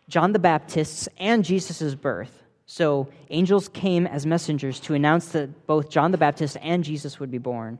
John 0.08 0.32
the 0.32 0.38
Baptist's 0.38 1.08
and 1.18 1.44
Jesus' 1.44 1.94
birth. 1.94 2.42
So 2.66 3.08
angels 3.30 3.68
came 3.68 4.06
as 4.06 4.26
messengers 4.26 4.80
to 4.80 4.94
announce 4.94 5.30
that 5.30 5.66
both 5.66 5.90
John 5.90 6.10
the 6.10 6.18
Baptist 6.18 6.56
and 6.60 6.82
Jesus 6.82 7.20
would 7.20 7.30
be 7.30 7.38
born. 7.38 7.78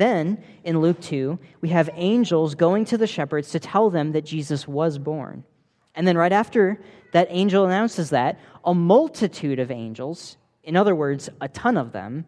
Then, 0.00 0.42
in 0.64 0.80
Luke 0.80 0.98
2, 1.02 1.38
we 1.60 1.68
have 1.68 1.90
angels 1.92 2.54
going 2.54 2.86
to 2.86 2.96
the 2.96 3.06
shepherds 3.06 3.50
to 3.50 3.60
tell 3.60 3.90
them 3.90 4.12
that 4.12 4.24
Jesus 4.24 4.66
was 4.66 4.96
born. 4.96 5.44
And 5.94 6.08
then, 6.08 6.16
right 6.16 6.32
after 6.32 6.80
that 7.12 7.26
angel 7.28 7.66
announces 7.66 8.08
that, 8.08 8.40
a 8.64 8.72
multitude 8.72 9.58
of 9.58 9.70
angels, 9.70 10.38
in 10.64 10.74
other 10.74 10.94
words, 10.94 11.28
a 11.42 11.48
ton 11.48 11.76
of 11.76 11.92
them, 11.92 12.24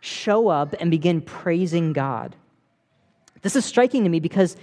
show 0.00 0.48
up 0.48 0.74
and 0.80 0.90
begin 0.90 1.20
praising 1.20 1.92
God. 1.92 2.36
This 3.42 3.54
is 3.54 3.66
striking 3.66 4.04
to 4.04 4.08
me 4.08 4.20
because 4.20 4.56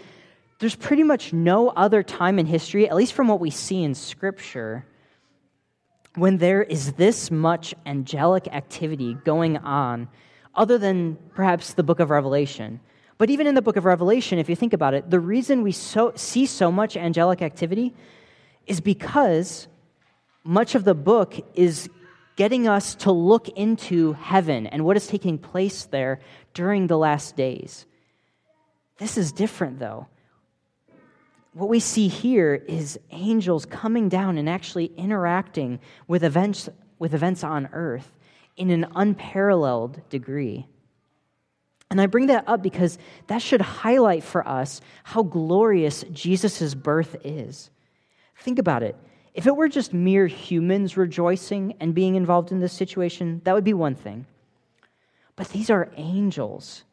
there's 0.57 0.75
pretty 0.75 1.03
much 1.03 1.33
no 1.33 1.69
other 1.69 2.01
time 2.01 2.39
in 2.39 2.47
history, 2.47 2.89
at 2.89 2.95
least 2.95 3.13
from 3.13 3.27
what 3.27 3.39
we 3.39 3.51
see 3.51 3.83
in 3.83 3.93
Scripture, 3.93 4.83
when 6.15 6.37
there 6.37 6.63
is 6.63 6.93
this 6.93 7.29
much 7.29 7.75
angelic 7.85 8.47
activity 8.47 9.13
going 9.13 9.57
on 9.57 10.07
other 10.57 10.77
than 10.77 11.17
perhaps 11.35 11.73
the 11.73 11.83
book 11.83 11.99
of 11.99 12.09
Revelation. 12.09 12.81
But 13.17 13.29
even 13.29 13.47
in 13.47 13.55
the 13.55 13.61
book 13.61 13.77
of 13.77 13.85
Revelation, 13.85 14.39
if 14.39 14.49
you 14.49 14.55
think 14.55 14.73
about 14.73 14.93
it, 14.93 15.09
the 15.09 15.19
reason 15.19 15.61
we 15.61 15.71
so, 15.71 16.11
see 16.15 16.45
so 16.45 16.71
much 16.71 16.97
angelic 16.97 17.41
activity 17.41 17.93
is 18.65 18.81
because 18.81 19.67
much 20.43 20.75
of 20.75 20.83
the 20.83 20.93
book 20.93 21.35
is 21.55 21.89
getting 22.35 22.67
us 22.67 22.95
to 22.95 23.11
look 23.11 23.49
into 23.49 24.13
heaven 24.13 24.67
and 24.67 24.83
what 24.83 24.97
is 24.97 25.07
taking 25.07 25.37
place 25.37 25.85
there 25.85 26.19
during 26.53 26.87
the 26.87 26.97
last 26.97 27.35
days. 27.35 27.85
This 28.97 29.17
is 29.17 29.31
different, 29.31 29.79
though. 29.79 30.07
What 31.53 31.69
we 31.69 31.79
see 31.79 32.07
here 32.07 32.53
is 32.53 32.99
angels 33.11 33.65
coming 33.65 34.09
down 34.09 34.37
and 34.37 34.47
actually 34.47 34.91
interacting 34.95 35.79
with 36.07 36.23
events, 36.23 36.69
with 36.99 37.15
events 37.15 37.43
on 37.43 37.69
earth 37.73 38.16
in 38.57 38.69
an 38.71 38.87
unparalleled 38.95 40.01
degree. 40.09 40.67
And 41.89 42.01
I 42.01 42.07
bring 42.07 42.27
that 42.27 42.43
up 42.47 42.61
because 42.61 42.97
that 43.27 43.41
should 43.41 43.61
highlight 43.61 44.23
for 44.23 44.45
us 44.45 44.81
how 45.03 45.23
glorious 45.23 46.03
Jesus' 46.11 46.75
birth 46.75 47.15
is. 47.23 47.69
Think 48.39 48.59
about 48.59 48.83
it. 48.83 48.95
If 49.33 49.47
it 49.47 49.55
were 49.55 49.69
just 49.69 49.93
mere 49.93 50.27
humans 50.27 50.97
rejoicing 50.97 51.75
and 51.79 51.93
being 51.93 52.15
involved 52.15 52.51
in 52.51 52.59
this 52.59 52.73
situation, 52.73 53.41
that 53.45 53.53
would 53.53 53.63
be 53.63 53.73
one 53.73 53.95
thing. 53.95 54.25
But 55.35 55.49
these 55.49 55.69
are 55.69 55.91
angels. 55.95 56.83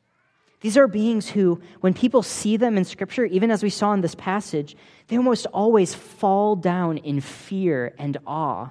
These 0.60 0.76
are 0.76 0.86
beings 0.86 1.28
who, 1.28 1.60
when 1.80 1.94
people 1.94 2.22
see 2.22 2.56
them 2.56 2.76
in 2.76 2.84
Scripture, 2.84 3.24
even 3.24 3.50
as 3.50 3.62
we 3.62 3.70
saw 3.70 3.92
in 3.92 4.00
this 4.00 4.14
passage, 4.14 4.76
they 5.08 5.16
almost 5.16 5.46
always 5.46 5.94
fall 5.94 6.54
down 6.54 6.98
in 6.98 7.20
fear 7.20 7.94
and 7.98 8.16
awe. 8.26 8.70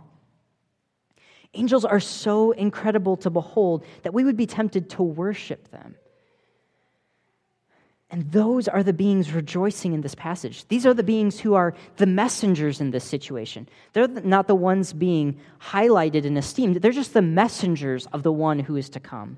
Angels 1.53 1.85
are 1.85 1.99
so 1.99 2.51
incredible 2.51 3.17
to 3.17 3.29
behold 3.29 3.85
that 4.03 4.13
we 4.13 4.23
would 4.23 4.37
be 4.37 4.47
tempted 4.47 4.89
to 4.91 5.03
worship 5.03 5.69
them. 5.71 5.95
And 8.09 8.31
those 8.31 8.67
are 8.67 8.83
the 8.83 8.93
beings 8.93 9.31
rejoicing 9.31 9.93
in 9.93 10.01
this 10.01 10.13
passage. 10.13 10.67
These 10.67 10.85
are 10.85 10.93
the 10.93 11.03
beings 11.03 11.39
who 11.39 11.55
are 11.55 11.73
the 11.97 12.05
messengers 12.05 12.79
in 12.79 12.91
this 12.91 13.03
situation. 13.03 13.67
They're 13.93 14.07
not 14.07 14.47
the 14.47 14.53
ones 14.53 14.93
being 14.93 15.39
highlighted 15.59 16.23
and 16.23 16.37
esteemed, 16.37 16.75
they're 16.75 16.91
just 16.91 17.13
the 17.13 17.23
messengers 17.23 18.05
of 18.13 18.21
the 18.21 18.31
one 18.31 18.59
who 18.59 18.75
is 18.75 18.89
to 18.89 18.99
come. 18.99 19.37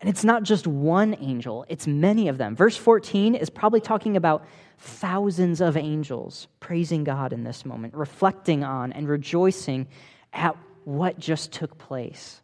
And 0.00 0.08
it's 0.08 0.24
not 0.24 0.42
just 0.42 0.66
one 0.66 1.14
angel, 1.20 1.66
it's 1.68 1.86
many 1.86 2.28
of 2.28 2.38
them. 2.38 2.56
Verse 2.56 2.76
14 2.76 3.34
is 3.34 3.50
probably 3.50 3.80
talking 3.80 4.16
about 4.16 4.46
thousands 4.78 5.60
of 5.60 5.76
angels 5.76 6.48
praising 6.58 7.04
God 7.04 7.32
in 7.32 7.44
this 7.44 7.66
moment, 7.66 7.94
reflecting 7.94 8.64
on 8.64 8.92
and 8.92 9.06
rejoicing 9.08 9.86
at 10.32 10.56
what 10.84 11.18
just 11.18 11.52
took 11.52 11.76
place. 11.76 12.40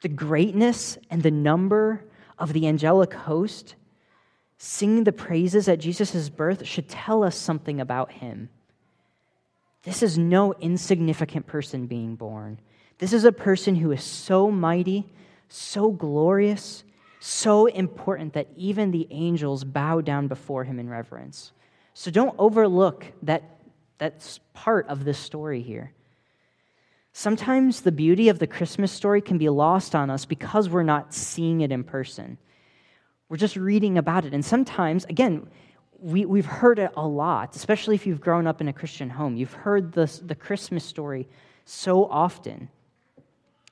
The 0.00 0.08
greatness 0.08 0.96
and 1.10 1.22
the 1.22 1.30
number 1.30 2.04
of 2.38 2.52
the 2.52 2.66
angelic 2.66 3.12
host 3.12 3.74
singing 4.56 5.04
the 5.04 5.12
praises 5.12 5.68
at 5.68 5.78
Jesus' 5.78 6.28
birth 6.28 6.66
should 6.66 6.88
tell 6.88 7.22
us 7.22 7.36
something 7.36 7.80
about 7.80 8.10
him. 8.10 8.48
This 9.84 10.02
is 10.02 10.18
no 10.18 10.52
insignificant 10.54 11.46
person 11.46 11.86
being 11.86 12.16
born. 12.16 12.58
This 12.98 13.12
is 13.12 13.24
a 13.24 13.32
person 13.32 13.76
who 13.76 13.92
is 13.92 14.02
so 14.02 14.50
mighty, 14.50 15.06
so 15.48 15.90
glorious, 15.90 16.84
so 17.20 17.66
important 17.66 18.34
that 18.34 18.48
even 18.56 18.90
the 18.90 19.06
angels 19.10 19.64
bow 19.64 20.00
down 20.00 20.28
before 20.28 20.64
him 20.64 20.78
in 20.78 20.88
reverence. 20.88 21.52
So 21.94 22.10
don't 22.10 22.34
overlook 22.38 23.06
that 23.22 23.42
that's 23.98 24.38
part 24.54 24.86
of 24.88 25.04
this 25.04 25.18
story 25.18 25.60
here. 25.60 25.92
Sometimes 27.12 27.80
the 27.80 27.90
beauty 27.90 28.28
of 28.28 28.38
the 28.38 28.46
Christmas 28.46 28.92
story 28.92 29.20
can 29.20 29.38
be 29.38 29.48
lost 29.48 29.94
on 29.96 30.08
us 30.08 30.24
because 30.24 30.68
we're 30.68 30.84
not 30.84 31.12
seeing 31.12 31.62
it 31.62 31.72
in 31.72 31.82
person. 31.82 32.38
We're 33.28 33.38
just 33.38 33.56
reading 33.56 33.98
about 33.98 34.24
it. 34.24 34.32
And 34.32 34.44
sometimes, 34.44 35.04
again, 35.06 35.48
we, 35.98 36.24
we've 36.24 36.46
heard 36.46 36.78
it 36.78 36.92
a 36.96 37.06
lot, 37.06 37.56
especially 37.56 37.96
if 37.96 38.06
you've 38.06 38.20
grown 38.20 38.46
up 38.46 38.60
in 38.60 38.68
a 38.68 38.72
Christian 38.72 39.10
home. 39.10 39.36
You've 39.36 39.52
heard 39.52 39.92
the 39.92 40.06
the 40.24 40.34
Christmas 40.34 40.84
story 40.84 41.28
so 41.64 42.06
often. 42.06 42.68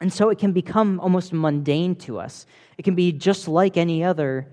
And 0.01 0.13
so 0.13 0.29
it 0.29 0.39
can 0.39 0.53
become 0.53 1.01
almost 1.01 1.33
mundane 1.33 1.95
to 1.97 2.19
us. 2.19 2.47
It 2.77 2.83
can 2.83 2.95
be 2.95 3.13
just 3.13 3.49
like 3.49 3.77
any 3.77 4.05
other 4.05 4.47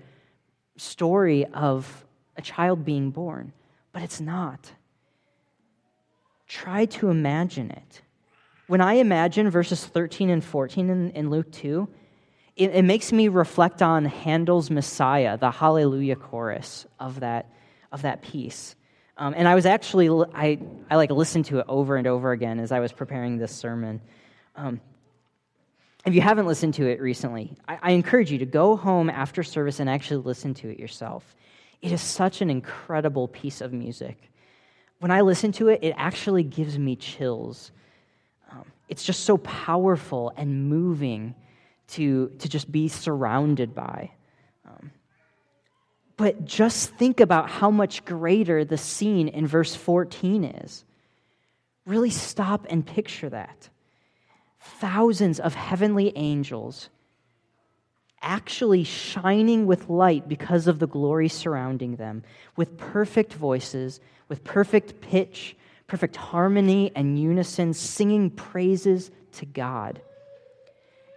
story 0.76 1.44
of 1.46 2.04
a 2.36 2.42
child 2.42 2.84
being 2.84 3.10
born, 3.10 3.52
but 3.92 4.02
it's 4.02 4.20
not. 4.20 4.72
Try 6.48 6.86
to 6.86 7.10
imagine 7.10 7.70
it. 7.70 8.02
When 8.66 8.80
I 8.80 8.94
imagine 8.94 9.50
verses 9.50 9.84
13 9.84 10.30
and 10.30 10.42
14 10.42 10.88
in, 10.88 11.10
in 11.10 11.30
Luke 11.30 11.52
2, 11.52 11.88
it, 12.56 12.70
it, 12.70 12.82
makes 12.82 13.12
me 13.12 13.28
reflect 13.28 13.82
on 13.82 14.04
Handel's 14.04 14.70
Messiah, 14.70 15.36
the 15.36 15.50
Hallelujah 15.50 16.16
chorus 16.16 16.86
of 16.98 17.20
that, 17.20 17.52
of 17.92 18.02
that 18.02 18.22
piece. 18.22 18.76
Um, 19.16 19.34
and 19.36 19.46
I 19.46 19.54
was 19.54 19.66
actually, 19.66 20.08
I, 20.34 20.58
I 20.90 20.96
like 20.96 21.10
listened 21.10 21.46
to 21.46 21.58
it 21.58 21.66
over 21.68 21.96
and 21.96 22.06
over 22.06 22.32
again 22.32 22.58
as 22.58 22.72
I 22.72 22.80
was 22.80 22.92
preparing 22.92 23.36
this 23.36 23.54
sermon. 23.54 24.00
Um, 24.56 24.80
if 26.04 26.14
you 26.14 26.20
haven't 26.20 26.46
listened 26.46 26.74
to 26.74 26.86
it 26.86 27.00
recently, 27.00 27.56
I, 27.66 27.78
I 27.82 27.90
encourage 27.92 28.30
you 28.30 28.38
to 28.38 28.46
go 28.46 28.76
home 28.76 29.08
after 29.08 29.42
service 29.42 29.80
and 29.80 29.88
actually 29.88 30.22
listen 30.22 30.54
to 30.54 30.68
it 30.68 30.78
yourself. 30.78 31.34
It 31.80 31.92
is 31.92 32.02
such 32.02 32.40
an 32.40 32.50
incredible 32.50 33.28
piece 33.28 33.60
of 33.60 33.72
music. 33.72 34.30
When 35.00 35.10
I 35.10 35.22
listen 35.22 35.52
to 35.52 35.68
it, 35.68 35.80
it 35.82 35.94
actually 35.96 36.42
gives 36.42 36.78
me 36.78 36.96
chills. 36.96 37.72
Um, 38.50 38.64
it's 38.88 39.04
just 39.04 39.24
so 39.24 39.38
powerful 39.38 40.32
and 40.36 40.68
moving 40.68 41.34
to, 41.88 42.28
to 42.38 42.48
just 42.48 42.70
be 42.70 42.88
surrounded 42.88 43.74
by. 43.74 44.10
Um, 44.66 44.90
but 46.16 46.44
just 46.44 46.90
think 46.94 47.20
about 47.20 47.50
how 47.50 47.70
much 47.70 48.04
greater 48.04 48.64
the 48.64 48.78
scene 48.78 49.28
in 49.28 49.46
verse 49.46 49.74
14 49.74 50.44
is. 50.44 50.84
Really 51.86 52.10
stop 52.10 52.66
and 52.70 52.86
picture 52.86 53.28
that 53.30 53.68
thousands 54.64 55.38
of 55.38 55.54
heavenly 55.54 56.12
angels 56.16 56.88
actually 58.22 58.84
shining 58.84 59.66
with 59.66 59.90
light 59.90 60.28
because 60.28 60.66
of 60.66 60.78
the 60.78 60.86
glory 60.86 61.28
surrounding 61.28 61.96
them, 61.96 62.22
with 62.56 62.76
perfect 62.78 63.34
voices, 63.34 64.00
with 64.28 64.42
perfect 64.42 65.00
pitch, 65.00 65.54
perfect 65.86 66.16
harmony 66.16 66.90
and 66.96 67.18
unison, 67.18 67.74
singing 67.74 68.30
praises 68.30 69.10
to 69.32 69.44
God. 69.44 70.00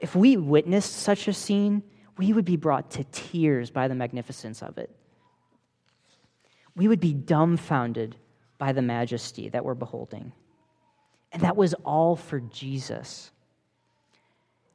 If 0.02 0.16
we 0.16 0.38
witnessed 0.38 0.92
such 0.92 1.28
a 1.28 1.34
scene, 1.34 1.82
we 2.18 2.34
would 2.34 2.46
be 2.46 2.58
brought 2.58 2.92
to 2.92 3.04
tears 3.06 3.72
by 3.72 3.88
the 3.88 3.96
magnificence 3.96 4.62
of 4.62 4.78
it. 4.78 4.94
We 6.76 6.88
would 6.88 7.00
be 7.00 7.14
dumbfounded 7.14 8.16
by 8.58 8.74
the 8.74 8.82
majesty 8.82 9.50
that 9.50 9.64
we're 9.64 9.76
beholding. 9.76 10.34
And 11.32 11.42
that 11.44 11.56
was 11.56 11.74
all 11.86 12.16
for 12.16 12.40
Jesus. 12.40 13.32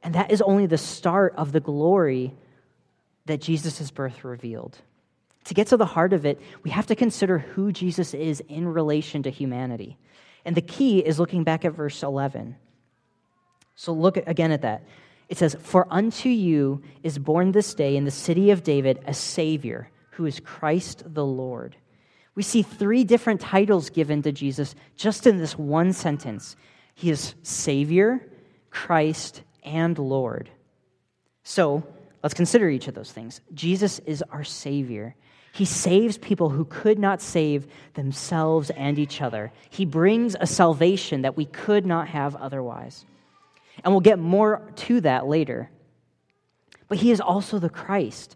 And 0.03 0.15
that 0.15 0.31
is 0.31 0.41
only 0.41 0.65
the 0.65 0.77
start 0.77 1.33
of 1.37 1.53
the 1.53 1.61
glory 1.61 2.33
that 3.25 3.41
Jesus' 3.41 3.89
birth 3.89 4.23
revealed. 4.23 4.77
To 5.45 5.53
get 5.53 5.67
to 5.67 5.77
the 5.77 5.85
heart 5.85 6.13
of 6.13 6.25
it, 6.25 6.39
we 6.63 6.71
have 6.71 6.87
to 6.87 6.95
consider 6.95 7.39
who 7.39 7.71
Jesus 7.71 8.13
is 8.13 8.41
in 8.47 8.67
relation 8.67 9.23
to 9.23 9.29
humanity. 9.29 9.97
And 10.45 10.55
the 10.55 10.61
key 10.61 10.99
is 10.99 11.19
looking 11.19 11.43
back 11.43 11.63
at 11.65 11.73
verse 11.73 12.03
11. 12.03 12.55
So 13.75 13.93
look 13.93 14.17
again 14.17 14.51
at 14.51 14.61
that. 14.61 14.83
It 15.29 15.37
says, 15.37 15.55
For 15.59 15.87
unto 15.89 16.29
you 16.29 16.83
is 17.01 17.17
born 17.17 17.51
this 17.51 17.73
day 17.73 17.95
in 17.95 18.05
the 18.05 18.11
city 18.11 18.51
of 18.51 18.63
David 18.63 18.99
a 19.05 19.13
Savior, 19.13 19.89
who 20.11 20.25
is 20.25 20.39
Christ 20.39 21.03
the 21.05 21.25
Lord. 21.25 21.75
We 22.35 22.43
see 22.43 22.61
three 22.61 23.03
different 23.03 23.41
titles 23.41 23.89
given 23.89 24.21
to 24.23 24.31
Jesus 24.31 24.75
just 24.95 25.27
in 25.27 25.37
this 25.37 25.57
one 25.57 25.93
sentence 25.93 26.55
He 26.93 27.09
is 27.09 27.35
Savior, 27.41 28.25
Christ, 28.69 29.43
and 29.65 29.97
Lord. 29.97 30.49
So 31.43 31.83
let's 32.21 32.33
consider 32.33 32.69
each 32.69 32.87
of 32.87 32.95
those 32.95 33.11
things. 33.11 33.41
Jesus 33.53 33.99
is 33.99 34.23
our 34.31 34.43
Savior. 34.43 35.15
He 35.53 35.65
saves 35.65 36.17
people 36.17 36.49
who 36.49 36.65
could 36.65 36.97
not 36.97 37.21
save 37.21 37.67
themselves 37.93 38.71
and 38.71 38.97
each 38.97 39.21
other. 39.21 39.51
He 39.69 39.85
brings 39.85 40.35
a 40.39 40.47
salvation 40.47 41.21
that 41.21 41.37
we 41.37 41.45
could 41.45 41.85
not 41.85 42.07
have 42.07 42.35
otherwise. 42.35 43.05
And 43.83 43.93
we'll 43.93 44.01
get 44.01 44.19
more 44.19 44.71
to 44.75 45.01
that 45.01 45.27
later. 45.27 45.69
But 46.87 46.97
he 46.97 47.11
is 47.11 47.21
also 47.21 47.59
the 47.59 47.69
Christ. 47.69 48.35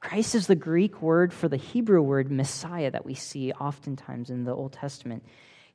Christ 0.00 0.34
is 0.34 0.46
the 0.46 0.54
Greek 0.54 1.02
word 1.02 1.32
for 1.32 1.48
the 1.48 1.56
Hebrew 1.56 2.00
word 2.00 2.30
Messiah 2.30 2.90
that 2.90 3.04
we 3.04 3.14
see 3.14 3.52
oftentimes 3.52 4.30
in 4.30 4.44
the 4.44 4.54
Old 4.54 4.72
Testament. 4.72 5.24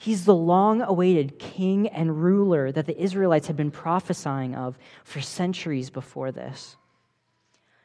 He's 0.01 0.25
the 0.25 0.33
long 0.33 0.81
awaited 0.81 1.37
king 1.37 1.87
and 1.87 2.23
ruler 2.23 2.71
that 2.71 2.87
the 2.87 2.99
Israelites 2.99 3.45
had 3.45 3.55
been 3.55 3.69
prophesying 3.69 4.55
of 4.55 4.75
for 5.03 5.21
centuries 5.21 5.91
before 5.91 6.31
this. 6.31 6.75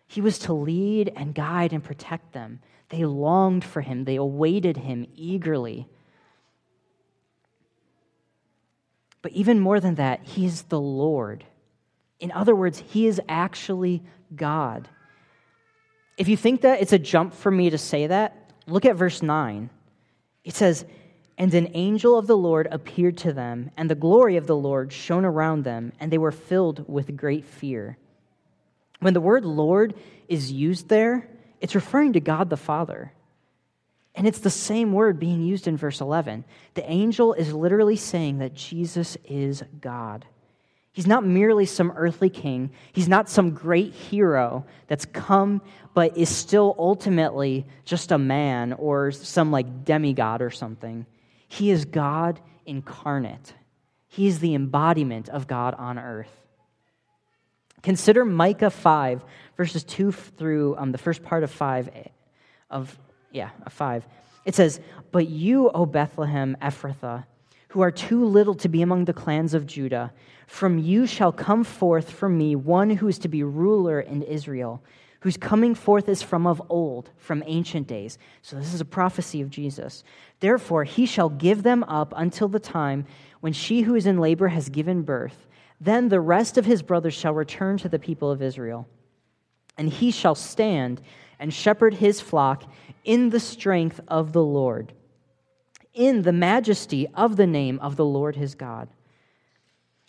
He 0.07 0.23
was 0.23 0.39
to 0.39 0.55
lead 0.55 1.13
and 1.15 1.35
guide 1.35 1.75
and 1.75 1.85
protect 1.85 2.33
them. 2.33 2.61
They 2.89 3.05
longed 3.05 3.65
for 3.65 3.83
him, 3.83 4.05
they 4.05 4.17
awaited 4.17 4.79
him 4.79 5.07
eagerly. 5.15 5.91
But 9.21 9.33
even 9.33 9.61
more 9.61 9.79
than 9.79 9.97
that, 9.97 10.25
he 10.25 10.47
is 10.47 10.63
the 10.63 10.81
Lord. 10.81 11.45
In 12.19 12.33
other 12.33 12.57
words, 12.57 12.83
he 12.89 13.07
is 13.07 13.21
actually 13.29 14.03
God. 14.35 14.89
If 16.17 16.29
you 16.29 16.39
think 16.39 16.63
that 16.63 16.81
it's 16.81 16.95
a 16.95 16.99
jump 16.99 17.35
for 17.35 17.51
me 17.51 17.69
to 17.69 17.77
say 17.77 18.07
that, 18.07 18.55
look 18.67 18.87
at 18.87 18.97
verse 18.97 19.21
9. 19.21 19.69
It 20.45 20.55
says, 20.55 20.87
and 21.39 21.53
an 21.53 21.71
angel 21.75 22.19
of 22.19 22.27
the 22.27 22.37
Lord 22.37 22.69
appeared 22.71 23.19
to 23.19 23.33
them, 23.33 23.71
and 23.77 23.91
the 23.91 23.95
glory 23.95 24.37
of 24.37 24.47
the 24.47 24.57
Lord 24.57 24.93
shone 24.93 25.25
around 25.25 25.65
them, 25.65 25.93
and 26.01 26.11
they 26.11 26.19
were 26.19 26.33
filled 26.33 26.89
with 26.89 27.17
great 27.17 27.45
fear. 27.45 27.99
When 29.01 29.15
the 29.15 29.21
word 29.21 29.45
Lord 29.45 29.95
is 30.29 30.51
used 30.51 30.89
there, 30.89 31.29
it's 31.61 31.75
referring 31.75 32.15
to 32.15 32.21
God 32.21 32.49
the 32.49 32.57
Father. 32.57 33.13
And 34.15 34.27
it's 34.27 34.39
the 34.39 34.51
same 34.51 34.93
word 34.93 35.21
being 35.21 35.43
used 35.43 35.69
in 35.69 35.77
verse 35.77 36.01
11. 36.01 36.45
The 36.73 36.91
angel 36.91 37.35
is 37.35 37.53
literally 37.53 37.97
saying 37.97 38.39
that 38.39 38.55
Jesus 38.55 39.19
is 39.25 39.63
God. 39.81 40.25
He's 40.93 41.07
not 41.07 41.27
merely 41.27 41.67
some 41.67 41.93
earthly 41.95 42.31
king. 42.31 42.71
He's 42.95 43.09
not 43.09 43.29
some 43.29 43.51
great 43.51 43.93
hero 43.93 44.65
that's 44.87 45.05
come 45.05 45.61
but 45.97 46.19
is 46.19 46.29
still 46.29 46.75
ultimately 46.79 47.65
just 47.87 48.13
a 48.13 48.19
man 48.19 48.75
or 48.75 49.11
some 49.11 49.51
like 49.51 49.87
demigod 49.87 50.43
or 50.43 50.51
something. 50.51 51.07
He 51.49 51.71
is 51.71 51.85
God 51.85 52.41
incarnate, 52.65 53.55
He 54.09 54.27
is 54.27 54.41
the 54.41 54.55
embodiment 54.55 55.29
of 55.29 55.47
God 55.47 55.75
on 55.75 55.99
earth. 55.99 56.31
Consider 57.83 58.25
Micah 58.25 58.71
5, 58.71 59.23
verses 59.57 59.85
2 59.85 60.11
through 60.11 60.77
um, 60.77 60.91
the 60.91 60.99
first 60.99 61.23
part 61.23 61.45
of 61.45 61.51
5 61.51 61.91
of 62.69 62.99
yeah, 63.31 63.51
5. 63.69 64.07
It 64.45 64.55
says, 64.55 64.81
But 65.13 65.29
you, 65.29 65.71
O 65.71 65.87
Bethlehem 65.87 66.57
Ephrathah, 66.61 67.27
who 67.69 67.83
are 67.83 67.91
too 67.91 68.25
little 68.25 68.55
to 68.57 68.69
be 68.69 68.83
among 68.83 69.05
the 69.05 69.13
clans 69.13 69.55
of 69.55 69.67
Judah, 69.67 70.13
from 70.47 70.79
you 70.79 71.07
shall 71.07 71.33
come 71.33 71.63
forth 71.63 72.11
for 72.11 72.29
me 72.29 72.57
one 72.57 72.91
who 72.91 73.09
is 73.09 73.19
to 73.21 73.29
be 73.29 73.43
ruler 73.43 74.01
in 74.01 74.23
Israel 74.23 74.83
whose 75.27 75.37
coming 75.37 75.75
forth 75.75 76.09
is 76.09 76.23
from 76.23 76.47
of 76.47 76.63
old, 76.69 77.11
from 77.17 77.43
ancient 77.47 77.89
days. 77.89 78.17
So 78.43 78.55
this 78.55 78.73
is 78.73 78.81
a 78.81 78.85
prophecy 78.85 79.41
of 79.41 79.51
Jesus. 79.51 80.05
Therefore, 80.39 80.85
he 80.85 81.05
shall 81.05 81.31
give 81.31 81.65
them 81.65 81.83
up 81.83 82.15
until 82.17 82.47
the 82.47 82.61
time 82.61 83.05
when 83.41 83.53
she 83.53 83.81
who 83.81 83.97
is 83.97 84.07
in 84.07 84.21
labor 84.21 84.47
has 84.47 84.69
given 84.69 85.03
birth. 85.03 85.49
Then 85.81 86.11
the 86.11 86.21
rest 86.21 86.57
of 86.57 86.65
his 86.65 86.81
brothers 86.81 87.13
shall 87.13 87.35
return 87.35 87.77
to 87.79 87.89
the 87.89 87.99
people 87.99 88.31
of 88.31 88.41
Israel. 88.41 88.87
And 89.77 89.89
he 89.89 90.13
shall 90.13 90.37
stand 90.37 91.03
and 91.41 91.53
shepherd 91.53 91.95
his 91.95 92.21
flock 92.21 92.63
in 93.03 93.31
the 93.31 93.41
strength 93.41 93.99
of 94.07 94.33
the 94.33 94.45
Lord, 94.45 94.93
in 95.93 96.23
the 96.23 96.31
majesty 96.31 97.09
of 97.15 97.35
the 97.35 97.49
name 97.49 97.81
of 97.81 97.97
the 97.97 98.05
Lord 98.05 98.37
his 98.37 98.55
God. 98.55 98.89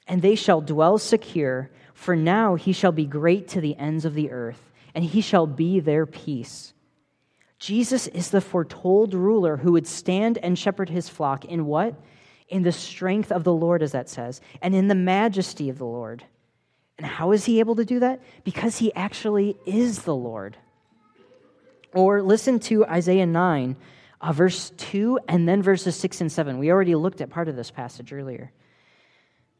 And 0.08 0.22
they 0.22 0.36
shall 0.36 0.62
dwell 0.62 1.00
secure, 1.00 1.72
for 1.96 2.16
now 2.16 2.54
he 2.54 2.72
shall 2.72 2.92
be 2.92 3.08
great 3.08 3.48
to 3.48 3.62
the 3.62 3.76
ends 3.78 4.06
of 4.06 4.14
the 4.14 4.30
earth 4.30 4.67
and 4.98 5.06
he 5.06 5.22
shall 5.22 5.48
be 5.48 5.80
their 5.80 6.06
peace. 6.06 6.74
Jesus 7.58 8.08
is 8.08 8.32
the 8.32 8.42
foretold 8.42 9.14
ruler 9.14 9.56
who 9.56 9.72
would 9.72 9.88
stand 9.88 10.38
and 10.40 10.60
shepherd 10.60 10.90
his 10.90 11.08
flock 11.08 11.46
in 11.46 11.66
what? 11.66 11.96
in 12.50 12.64
the 12.64 12.72
strength 12.72 13.32
of 13.32 13.44
the 13.44 13.54
Lord, 13.54 13.84
as 13.84 13.92
that 13.92 14.10
says, 14.10 14.42
and 14.62 14.74
in 14.74 14.88
the 14.88 14.96
majesty 14.96 15.70
of 15.70 15.78
the 15.78 15.86
Lord. 15.86 16.24
And 16.98 17.06
how 17.06 17.32
is 17.32 17.46
he 17.46 17.60
able 17.60 17.76
to 17.76 17.86
do 17.86 18.00
that? 18.00 18.22
Because 18.44 18.78
he 18.78 18.94
actually 18.94 19.58
is 19.66 20.04
the 20.04 20.16
Lord. 20.16 20.58
Or 21.94 22.22
listen 22.22 22.60
to 22.62 22.86
Isaiah 22.86 23.26
9, 23.26 23.76
uh, 24.22 24.34
verse 24.34 24.72
2, 24.78 25.20
and 25.28 25.48
then 25.48 25.62
verses 25.62 25.96
6 25.96 26.22
and 26.22 26.32
7. 26.32 26.58
We 26.58 26.72
already 26.72 26.96
looked 26.96 27.22
at 27.22 27.30
part 27.30 27.48
of 27.48 27.56
this 27.56 27.72
passage 27.72 28.14
earlier. 28.14 28.52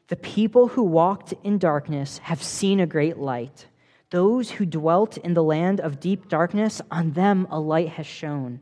The 0.08 0.16
people 0.16 0.68
who 0.68 0.84
walked 0.84 1.34
in 1.44 1.58
darkness 1.58 2.20
have 2.20 2.42
seen 2.42 2.80
a 2.80 2.88
great 2.88 3.18
light. 3.18 3.68
Those 4.10 4.52
who 4.52 4.66
dwelt 4.66 5.18
in 5.18 5.34
the 5.34 5.44
land 5.44 5.82
of 5.82 6.00
deep 6.00 6.30
darkness, 6.30 6.82
on 6.90 7.12
them 7.12 7.48
a 7.50 7.60
light 7.60 7.90
has 7.90 8.06
shone. 8.06 8.62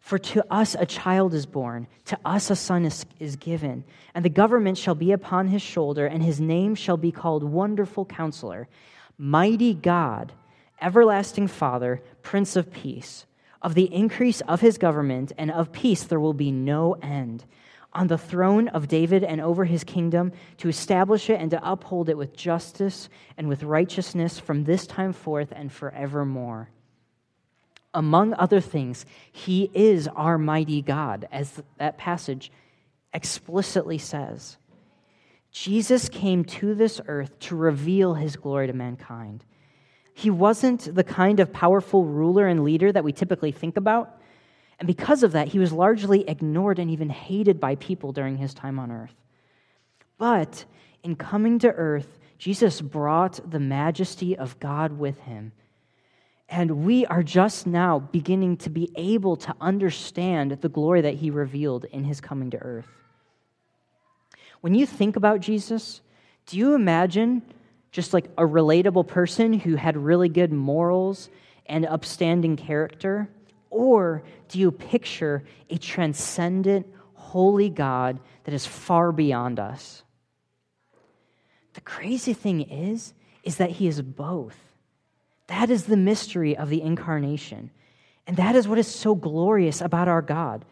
For 0.00 0.18
to 0.18 0.44
us 0.52 0.74
a 0.74 0.86
child 0.86 1.34
is 1.34 1.46
born, 1.46 1.86
to 2.06 2.18
us 2.24 2.50
a 2.50 2.56
son 2.56 2.84
is, 2.84 3.04
is, 3.20 3.36
given, 3.36 3.84
and 4.14 4.24
the 4.24 4.30
government 4.30 4.78
shall 4.78 4.94
be 4.94 5.12
upon 5.12 5.48
his 5.48 5.62
shoulder, 5.62 6.06
and 6.06 6.22
his 6.22 6.40
name 6.40 6.74
shall 6.74 6.96
be 6.96 7.12
called 7.12 7.44
Wonderful 7.44 8.06
Counselor, 8.06 8.68
Mighty 9.16 9.74
God, 9.74 10.32
Everlasting 10.80 11.48
Father, 11.48 12.02
Prince 12.22 12.56
of 12.56 12.72
Peace. 12.72 13.26
Of 13.60 13.74
the 13.74 13.92
increase 13.92 14.40
of 14.42 14.60
his 14.60 14.78
government 14.78 15.32
and 15.36 15.50
of 15.50 15.72
peace 15.72 16.04
there 16.04 16.20
will 16.20 16.32
be 16.32 16.52
no 16.52 16.94
end. 16.94 17.44
On 17.98 18.06
the 18.06 18.16
throne 18.16 18.68
of 18.68 18.86
David 18.86 19.24
and 19.24 19.40
over 19.40 19.64
his 19.64 19.82
kingdom, 19.82 20.30
to 20.58 20.68
establish 20.68 21.28
it 21.28 21.40
and 21.40 21.50
to 21.50 21.68
uphold 21.68 22.08
it 22.08 22.16
with 22.16 22.36
justice 22.36 23.08
and 23.36 23.48
with 23.48 23.64
righteousness 23.64 24.38
from 24.38 24.62
this 24.62 24.86
time 24.86 25.12
forth 25.12 25.48
and 25.50 25.72
forevermore. 25.72 26.70
Among 27.92 28.34
other 28.34 28.60
things, 28.60 29.04
he 29.32 29.68
is 29.74 30.06
our 30.14 30.38
mighty 30.38 30.80
God, 30.80 31.26
as 31.32 31.60
that 31.78 31.98
passage 31.98 32.52
explicitly 33.12 33.98
says. 33.98 34.58
Jesus 35.50 36.08
came 36.08 36.44
to 36.44 36.76
this 36.76 37.00
earth 37.08 37.36
to 37.40 37.56
reveal 37.56 38.14
his 38.14 38.36
glory 38.36 38.68
to 38.68 38.72
mankind. 38.72 39.44
He 40.14 40.30
wasn't 40.30 40.94
the 40.94 41.02
kind 41.02 41.40
of 41.40 41.52
powerful 41.52 42.04
ruler 42.04 42.46
and 42.46 42.62
leader 42.62 42.92
that 42.92 43.02
we 43.02 43.12
typically 43.12 43.50
think 43.50 43.76
about. 43.76 44.20
And 44.78 44.86
because 44.86 45.22
of 45.22 45.32
that, 45.32 45.48
he 45.48 45.58
was 45.58 45.72
largely 45.72 46.28
ignored 46.28 46.78
and 46.78 46.90
even 46.90 47.10
hated 47.10 47.58
by 47.60 47.74
people 47.76 48.12
during 48.12 48.36
his 48.36 48.54
time 48.54 48.78
on 48.78 48.92
earth. 48.92 49.14
But 50.18 50.64
in 51.02 51.16
coming 51.16 51.58
to 51.60 51.68
earth, 51.68 52.18
Jesus 52.38 52.80
brought 52.80 53.40
the 53.50 53.58
majesty 53.58 54.36
of 54.36 54.58
God 54.60 54.98
with 54.98 55.18
him 55.20 55.52
and 56.48 56.84
we 56.84 57.04
are 57.06 57.22
just 57.22 57.66
now 57.66 57.98
beginning 57.98 58.56
to 58.58 58.70
be 58.70 58.90
able 58.96 59.36
to 59.36 59.54
understand 59.60 60.52
the 60.52 60.68
glory 60.68 61.02
that 61.02 61.14
he 61.14 61.30
revealed 61.30 61.84
in 61.84 62.04
his 62.04 62.20
coming 62.20 62.50
to 62.50 62.58
earth. 62.58 62.88
When 64.62 64.74
you 64.74 64.86
think 64.86 65.16
about 65.16 65.40
Jesus, 65.40 66.00
do 66.46 66.56
you 66.56 66.74
imagine 66.74 67.42
just 67.92 68.14
like 68.14 68.26
a 68.38 68.44
relatable 68.44 69.06
person 69.06 69.52
who 69.52 69.76
had 69.76 69.96
really 69.96 70.28
good 70.28 70.52
morals 70.52 71.28
and 71.66 71.84
upstanding 71.84 72.56
character? 72.56 73.28
Or 73.70 74.22
do 74.48 74.58
you 74.58 74.70
picture 74.70 75.44
a 75.68 75.78
transcendent, 75.78 76.86
holy 77.14 77.68
God 77.68 78.20
that 78.44 78.54
is 78.54 78.66
far 78.66 79.12
beyond 79.12 79.60
us? 79.60 80.02
The 81.74 81.80
crazy 81.82 82.32
thing 82.32 82.62
is, 82.62 83.14
is 83.42 83.56
that 83.56 83.70
he 83.70 83.86
is 83.86 84.02
both. 84.02 84.56
That 85.46 85.70
is 85.70 85.84
the 85.84 85.96
mystery 85.96 86.56
of 86.56 86.68
the 86.68 86.82
incarnation. 86.82 87.70
And 88.26 88.36
that 88.36 88.54
is 88.54 88.68
what 88.68 88.78
is 88.78 88.88
so 88.88 89.14
glorious 89.14 89.80
about 89.80 90.08
our 90.08 90.22
God. 90.22 90.64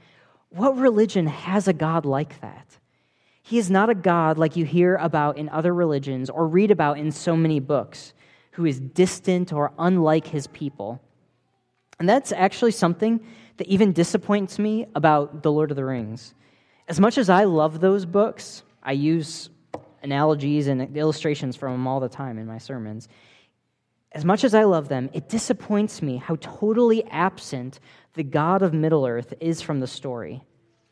What 0.50 0.76
religion 0.76 1.26
has 1.26 1.68
a 1.68 1.72
God 1.72 2.04
like 2.04 2.40
that? 2.40 2.78
He 3.42 3.58
is 3.58 3.70
not 3.70 3.90
a 3.90 3.94
God 3.94 4.38
like 4.38 4.56
you 4.56 4.64
hear 4.64 4.96
about 4.96 5.38
in 5.38 5.48
other 5.48 5.72
religions 5.72 6.28
or 6.28 6.48
read 6.48 6.70
about 6.70 6.98
in 6.98 7.12
so 7.12 7.36
many 7.36 7.60
books, 7.60 8.12
who 8.52 8.64
is 8.64 8.80
distant 8.80 9.52
or 9.52 9.72
unlike 9.78 10.26
his 10.26 10.46
people. 10.48 11.00
And 11.98 12.08
that's 12.08 12.32
actually 12.32 12.72
something 12.72 13.20
that 13.56 13.66
even 13.68 13.92
disappoints 13.92 14.58
me 14.58 14.86
about 14.94 15.42
The 15.42 15.52
Lord 15.52 15.70
of 15.70 15.76
the 15.76 15.84
Rings. 15.84 16.34
As 16.88 17.00
much 17.00 17.18
as 17.18 17.30
I 17.30 17.44
love 17.44 17.80
those 17.80 18.04
books, 18.04 18.62
I 18.82 18.92
use 18.92 19.50
analogies 20.02 20.66
and 20.66 20.96
illustrations 20.96 21.56
from 21.56 21.72
them 21.72 21.86
all 21.86 22.00
the 22.00 22.08
time 22.08 22.38
in 22.38 22.46
my 22.46 22.58
sermons 22.58 23.08
as 24.16 24.24
much 24.24 24.44
as 24.44 24.54
I 24.54 24.64
love 24.64 24.88
them, 24.88 25.10
it 25.12 25.28
disappoints 25.28 26.00
me 26.00 26.16
how 26.16 26.36
totally 26.40 27.04
absent 27.04 27.80
the 28.14 28.22
God 28.22 28.62
of 28.62 28.72
Middle 28.72 29.04
Earth 29.04 29.34
is 29.40 29.60
from 29.60 29.78
the 29.78 29.86
story. 29.86 30.42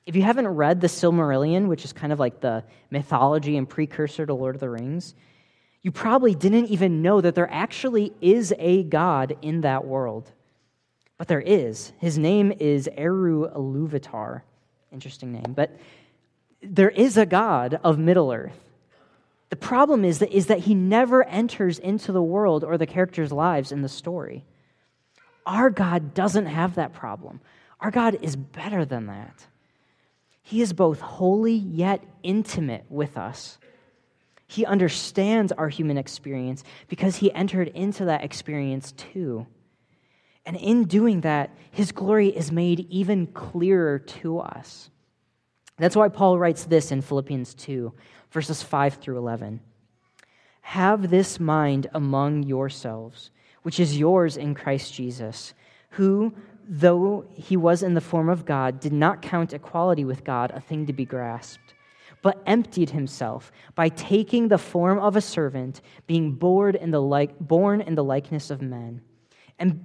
If 0.04 0.14
you 0.14 0.20
haven't 0.20 0.46
read 0.46 0.82
the 0.82 0.88
Silmarillion, 0.88 1.68
which 1.68 1.86
is 1.86 1.92
kind 1.94 2.12
of 2.12 2.20
like 2.20 2.42
the 2.42 2.64
mythology 2.90 3.56
and 3.56 3.66
precursor 3.66 4.26
to 4.26 4.34
Lord 4.34 4.56
of 4.56 4.60
the 4.60 4.68
Rings, 4.68 5.14
you 5.80 5.90
probably 5.90 6.34
didn't 6.34 6.66
even 6.66 7.00
know 7.00 7.22
that 7.22 7.34
there 7.34 7.50
actually 7.50 8.12
is 8.20 8.52
a 8.58 8.82
God 8.84 9.38
in 9.40 9.62
that 9.62 9.86
world. 9.86 10.30
But 11.18 11.28
there 11.28 11.40
is. 11.40 11.92
His 11.98 12.18
name 12.18 12.52
is 12.58 12.88
Eru 12.96 13.48
Iluvatar. 13.50 14.42
Interesting 14.92 15.32
name. 15.32 15.54
But 15.54 15.76
there 16.62 16.90
is 16.90 17.16
a 17.16 17.26
God 17.26 17.78
of 17.84 17.98
Middle 17.98 18.32
Earth. 18.32 18.58
The 19.50 19.56
problem 19.56 20.04
is 20.04 20.18
that, 20.18 20.32
is 20.32 20.46
that 20.46 20.60
he 20.60 20.74
never 20.74 21.22
enters 21.24 21.78
into 21.78 22.10
the 22.10 22.22
world 22.22 22.64
or 22.64 22.76
the 22.76 22.86
characters' 22.86 23.30
lives 23.30 23.70
in 23.70 23.82
the 23.82 23.88
story. 23.88 24.44
Our 25.46 25.70
God 25.70 26.14
doesn't 26.14 26.46
have 26.46 26.74
that 26.74 26.92
problem. 26.92 27.40
Our 27.80 27.90
God 27.90 28.18
is 28.22 28.34
better 28.34 28.84
than 28.84 29.06
that. 29.06 29.46
He 30.42 30.60
is 30.60 30.72
both 30.72 31.00
holy 31.00 31.54
yet 31.54 32.02
intimate 32.22 32.84
with 32.88 33.16
us. 33.16 33.58
He 34.46 34.66
understands 34.66 35.52
our 35.52 35.68
human 35.68 35.98
experience 35.98 36.64
because 36.88 37.16
he 37.16 37.32
entered 37.32 37.68
into 37.68 38.06
that 38.06 38.24
experience 38.24 38.92
too. 38.92 39.46
And 40.46 40.56
in 40.56 40.84
doing 40.84 41.22
that, 41.22 41.50
his 41.70 41.92
glory 41.92 42.28
is 42.28 42.52
made 42.52 42.86
even 42.90 43.26
clearer 43.28 43.98
to 43.98 44.40
us. 44.40 44.90
That's 45.78 45.96
why 45.96 46.08
Paul 46.08 46.38
writes 46.38 46.64
this 46.64 46.92
in 46.92 47.00
Philippians 47.00 47.54
2 47.54 47.92
verses 48.34 48.64
5 48.64 48.94
through 48.94 49.16
11. 49.16 49.60
Have 50.62 51.08
this 51.08 51.38
mind 51.38 51.86
among 51.94 52.42
yourselves, 52.42 53.30
which 53.62 53.78
is 53.78 53.96
yours 53.96 54.36
in 54.36 54.54
Christ 54.54 54.92
Jesus, 54.92 55.54
who, 55.90 56.34
though 56.68 57.26
he 57.32 57.56
was 57.56 57.84
in 57.84 57.94
the 57.94 58.00
form 58.00 58.28
of 58.28 58.44
God, 58.44 58.80
did 58.80 58.92
not 58.92 59.22
count 59.22 59.52
equality 59.52 60.04
with 60.04 60.24
God 60.24 60.50
a 60.50 60.60
thing 60.60 60.86
to 60.86 60.92
be 60.92 61.04
grasped, 61.04 61.74
but 62.22 62.42
emptied 62.44 62.90
himself 62.90 63.52
by 63.76 63.88
taking 63.88 64.48
the 64.48 64.58
form 64.58 64.98
of 64.98 65.14
a 65.14 65.20
servant, 65.20 65.80
being 66.08 66.32
born 66.32 66.74
in 66.74 66.90
the, 66.90 67.00
like, 67.00 67.38
born 67.38 67.80
in 67.80 67.94
the 67.94 68.02
likeness 68.02 68.50
of 68.50 68.60
men. 68.60 69.00
And 69.60 69.84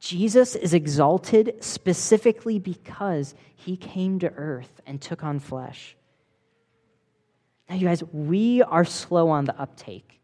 Jesus 0.00 0.54
is 0.54 0.74
exalted 0.74 1.56
specifically 1.60 2.58
because 2.58 3.34
he 3.56 3.76
came 3.76 4.18
to 4.20 4.30
earth 4.30 4.80
and 4.86 5.00
took 5.00 5.24
on 5.24 5.40
flesh. 5.40 5.96
Now, 7.68 7.76
you 7.76 7.86
guys, 7.86 8.02
we 8.12 8.62
are 8.62 8.84
slow 8.84 9.28
on 9.30 9.44
the 9.44 9.60
uptake. 9.60 10.20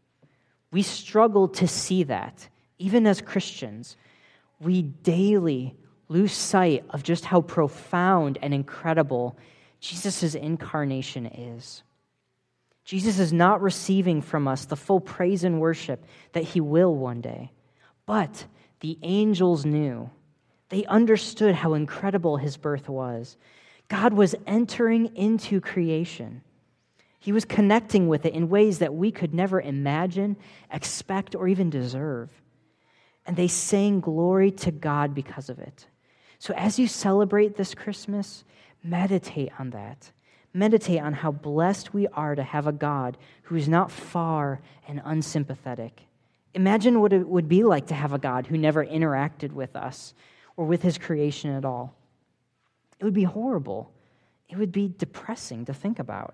We 0.71 0.81
struggle 0.81 1.47
to 1.49 1.67
see 1.67 2.03
that. 2.03 2.47
Even 2.79 3.05
as 3.05 3.21
Christians, 3.21 3.97
we 4.59 4.81
daily 4.81 5.75
lose 6.07 6.33
sight 6.33 6.85
of 6.89 7.03
just 7.03 7.25
how 7.25 7.41
profound 7.41 8.37
and 8.41 8.53
incredible 8.53 9.37
Jesus' 9.79 10.35
incarnation 10.35 11.25
is. 11.25 11.83
Jesus 12.83 13.19
is 13.19 13.33
not 13.33 13.61
receiving 13.61 14.21
from 14.21 14.47
us 14.47 14.65
the 14.65 14.75
full 14.75 14.99
praise 14.99 15.43
and 15.43 15.59
worship 15.59 16.05
that 16.33 16.43
he 16.43 16.61
will 16.61 16.95
one 16.95 17.21
day. 17.21 17.51
But 18.05 18.45
the 18.85 18.99
angels 19.01 19.65
knew. 19.65 20.11
They 20.69 20.85
understood 20.85 21.55
how 21.55 21.73
incredible 21.73 22.37
his 22.37 22.55
birth 22.55 22.87
was. 22.87 23.35
God 23.87 24.13
was 24.13 24.35
entering 24.45 25.15
into 25.15 25.59
creation. 25.59 26.43
He 27.17 27.31
was 27.31 27.45
connecting 27.45 28.07
with 28.07 28.27
it 28.27 28.35
in 28.35 28.47
ways 28.47 28.77
that 28.77 28.93
we 28.93 29.11
could 29.11 29.33
never 29.33 29.59
imagine, 29.59 30.37
expect, 30.71 31.33
or 31.33 31.47
even 31.47 31.71
deserve. 31.71 32.29
And 33.25 33.35
they 33.35 33.47
sang 33.47 34.01
glory 34.01 34.51
to 34.51 34.71
God 34.71 35.15
because 35.15 35.49
of 35.49 35.57
it. 35.57 35.87
So 36.37 36.53
as 36.53 36.77
you 36.77 36.87
celebrate 36.87 37.55
this 37.55 37.73
Christmas, 37.73 38.43
meditate 38.83 39.51
on 39.57 39.71
that. 39.71 40.11
meditate 40.55 41.01
on 41.01 41.13
how 41.13 41.31
blessed 41.31 41.93
we 41.93 42.07
are 42.07 42.33
to 42.33 42.43
have 42.43 42.65
a 42.65 42.71
God 42.71 43.17
who 43.43 43.55
is 43.55 43.67
not 43.67 43.91
far 43.91 44.61
and 44.87 45.01
unsympathetic. 45.03 46.03
Imagine 46.55 47.01
what 47.01 47.11
it 47.11 47.27
would 47.27 47.49
be 47.49 47.63
like 47.63 47.87
to 47.87 47.93
have 47.93 48.13
a 48.13 48.17
God 48.17 48.47
who 48.47 48.57
never 48.57 48.83
interacted 48.83 49.51
with 49.51 49.75
us 49.75 50.13
or 50.55 50.65
with 50.65 50.81
his 50.81 50.97
creation 50.97 51.51
at 51.51 51.65
all. 51.65 51.93
It 52.97 53.03
would 53.03 53.13
be 53.13 53.25
horrible. 53.25 53.91
It 54.47 54.57
would 54.57 54.71
be 54.71 54.93
depressing 54.97 55.65
to 55.65 55.73
think 55.73 55.99
about. 55.99 56.33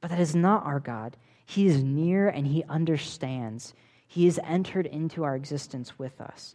But 0.00 0.10
that 0.10 0.20
is 0.20 0.34
not 0.34 0.64
our 0.64 0.80
God. 0.80 1.18
He 1.44 1.66
is 1.66 1.84
near 1.84 2.28
and 2.28 2.46
he 2.46 2.64
understands. 2.64 3.74
He 4.06 4.24
has 4.24 4.38
entered 4.42 4.86
into 4.86 5.22
our 5.22 5.36
existence 5.36 5.98
with 5.98 6.18
us. 6.18 6.54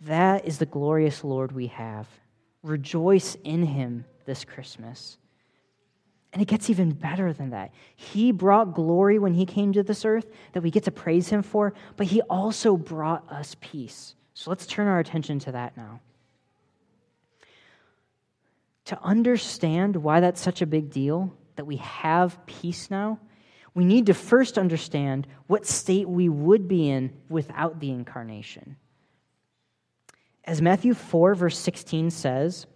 That 0.00 0.46
is 0.46 0.56
the 0.56 0.66
glorious 0.66 1.22
Lord 1.22 1.52
we 1.52 1.66
have. 1.66 2.08
Rejoice 2.62 3.36
in 3.44 3.66
him 3.66 4.06
this 4.24 4.42
Christmas. 4.42 5.18
And 6.32 6.40
it 6.40 6.48
gets 6.48 6.70
even 6.70 6.92
better 6.92 7.32
than 7.32 7.50
that. 7.50 7.72
He 7.94 8.32
brought 8.32 8.74
glory 8.74 9.18
when 9.18 9.34
he 9.34 9.44
came 9.44 9.72
to 9.74 9.82
this 9.82 10.04
earth 10.04 10.26
that 10.52 10.62
we 10.62 10.70
get 10.70 10.84
to 10.84 10.90
praise 10.90 11.28
him 11.28 11.42
for, 11.42 11.74
but 11.96 12.06
he 12.06 12.22
also 12.22 12.76
brought 12.76 13.30
us 13.30 13.54
peace. 13.60 14.14
So 14.32 14.50
let's 14.50 14.66
turn 14.66 14.86
our 14.88 14.98
attention 14.98 15.38
to 15.40 15.52
that 15.52 15.76
now. 15.76 16.00
To 18.86 18.98
understand 19.02 19.96
why 19.96 20.20
that's 20.20 20.40
such 20.40 20.62
a 20.62 20.66
big 20.66 20.90
deal, 20.90 21.36
that 21.56 21.66
we 21.66 21.76
have 21.76 22.44
peace 22.46 22.90
now, 22.90 23.20
we 23.74 23.84
need 23.84 24.06
to 24.06 24.14
first 24.14 24.58
understand 24.58 25.26
what 25.46 25.66
state 25.66 26.08
we 26.08 26.28
would 26.28 26.66
be 26.66 26.88
in 26.88 27.12
without 27.28 27.80
the 27.80 27.90
incarnation. 27.90 28.76
As 30.44 30.60
Matthew 30.60 30.94
4, 30.94 31.34
verse 31.34 31.58
16 31.58 32.10
says, 32.10 32.66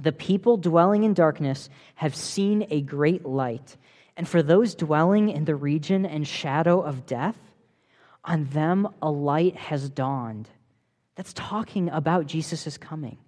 the 0.00 0.12
people 0.12 0.56
dwelling 0.56 1.04
in 1.04 1.14
darkness 1.14 1.68
have 1.94 2.14
seen 2.14 2.66
a 2.70 2.80
great 2.80 3.24
light. 3.26 3.76
And 4.16 4.26
for 4.26 4.42
those 4.42 4.74
dwelling 4.74 5.28
in 5.28 5.44
the 5.44 5.54
region 5.54 6.06
and 6.06 6.26
shadow 6.26 6.80
of 6.80 7.06
death, 7.06 7.36
on 8.24 8.46
them 8.46 8.88
a 9.02 9.10
light 9.10 9.56
has 9.56 9.88
dawned. 9.88 10.48
That's 11.16 11.32
talking 11.32 11.90
about 11.90 12.26
Jesus' 12.26 12.78
coming. 12.78 13.18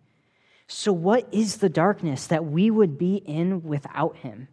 So, 0.66 0.92
what 0.92 1.28
is 1.32 1.58
the 1.58 1.68
darkness 1.68 2.28
that 2.28 2.46
we 2.46 2.70
would 2.70 2.96
be 2.96 3.16
in 3.16 3.62
without 3.62 4.16
him? 4.16 4.48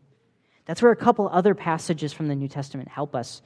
That's 0.65 0.81
where 0.81 0.91
a 0.91 0.97
couple 0.97 1.29
other 1.29 1.55
passages 1.55 2.11
from 2.11 2.27
the 2.27 2.35
New 2.35 2.47
Testament 2.47 2.89
help 2.89 3.15
us 3.15 3.41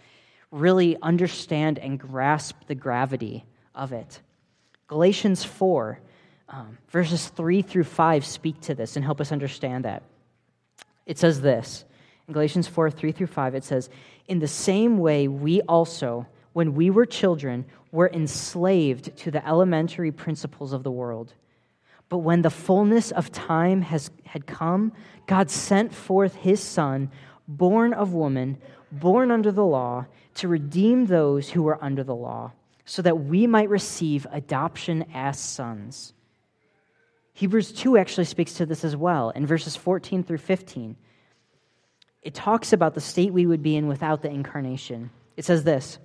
really 0.51 0.97
understand 1.01 1.77
and 1.79 1.99
grasp 1.99 2.55
the 2.67 2.75
gravity 2.75 3.45
of 3.75 3.91
it. 3.91 4.21
Galatians 4.87 5.43
4 5.43 5.99
um, 6.53 6.77
verses 6.89 7.27
3 7.29 7.63
through 7.63 7.83
5 7.83 8.23
speak 8.23 8.61
to 8.61 8.75
this 8.75 8.95
and 8.95 9.03
help 9.03 9.19
us 9.19 9.31
understand 9.31 9.85
that. 9.85 10.03
It 11.07 11.17
says 11.17 11.41
this 11.41 11.83
in 12.27 12.33
Galatians 12.33 12.67
4 12.67 12.91
3 12.91 13.11
through 13.11 13.27
5, 13.27 13.55
it 13.55 13.63
says, 13.63 13.89
In 14.27 14.39
the 14.39 14.47
same 14.47 14.99
way, 14.99 15.27
we 15.27 15.61
also, 15.61 16.27
when 16.53 16.75
we 16.75 16.91
were 16.91 17.05
children, 17.05 17.65
were 17.91 18.09
enslaved 18.09 19.17
to 19.17 19.31
the 19.31 19.45
elementary 19.47 20.11
principles 20.11 20.73
of 20.73 20.83
the 20.83 20.91
world. 20.91 21.33
But 22.07 22.19
when 22.19 22.43
the 22.43 22.51
fullness 22.51 23.11
of 23.11 23.31
time 23.31 23.81
has, 23.81 24.11
had 24.25 24.45
come, 24.45 24.93
God 25.25 25.49
sent 25.49 25.93
forth 25.93 26.35
his 26.35 26.61
Son, 26.61 27.09
born 27.47 27.93
of 27.93 28.13
woman, 28.13 28.59
born 28.91 29.31
under 29.31 29.51
the 29.51 29.65
law, 29.65 30.05
to 30.35 30.47
redeem 30.47 31.07
those 31.07 31.49
who 31.49 31.63
were 31.63 31.83
under 31.83 32.03
the 32.03 32.15
law, 32.15 32.51
so 32.85 33.01
that 33.01 33.25
we 33.25 33.47
might 33.47 33.69
receive 33.69 34.27
adoption 34.31 35.05
as 35.13 35.39
sons. 35.39 36.13
Hebrews 37.33 37.71
2 37.71 37.97
actually 37.97 38.25
speaks 38.25 38.53
to 38.55 38.65
this 38.65 38.83
as 38.83 38.95
well 38.95 39.31
in 39.31 39.45
verses 39.45 39.75
14 39.75 40.23
through 40.23 40.37
15. 40.37 40.95
It 42.21 42.33
talks 42.33 42.71
about 42.71 42.93
the 42.93 43.01
state 43.01 43.33
we 43.33 43.45
would 43.45 43.63
be 43.63 43.75
in 43.75 43.87
without 43.87 44.21
the 44.21 44.29
incarnation. 44.29 45.09
It 45.35 45.45
says 45.45 45.63
this 45.63 45.97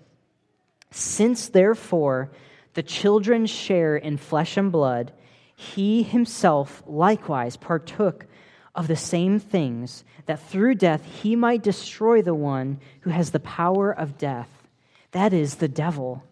Since 0.90 1.48
therefore 1.48 2.30
the 2.74 2.82
children 2.82 3.46
share 3.46 3.96
in 3.96 4.16
flesh 4.16 4.56
and 4.56 4.72
blood, 4.72 5.12
he 5.54 6.02
himself 6.02 6.82
likewise 6.86 7.56
partook 7.56 8.26
of 8.74 8.86
the 8.86 8.96
same 8.96 9.38
things, 9.40 10.04
that 10.26 10.40
through 10.40 10.76
death 10.76 11.04
he 11.04 11.34
might 11.34 11.62
destroy 11.62 12.22
the 12.22 12.34
one 12.34 12.80
who 13.00 13.10
has 13.10 13.32
the 13.32 13.40
power 13.40 13.90
of 13.90 14.16
death, 14.16 14.68
that 15.10 15.32
is, 15.32 15.56
the 15.56 15.68
devil, 15.68 16.22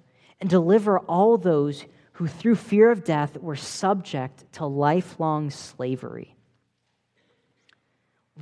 and 0.40 0.48
deliver 0.48 1.00
all 1.00 1.36
those 1.36 1.84
who 2.16 2.26
through 2.26 2.54
fear 2.54 2.90
of 2.90 3.04
death 3.04 3.36
were 3.36 3.56
subject 3.56 4.50
to 4.50 4.64
lifelong 4.64 5.50
slavery. 5.50 6.34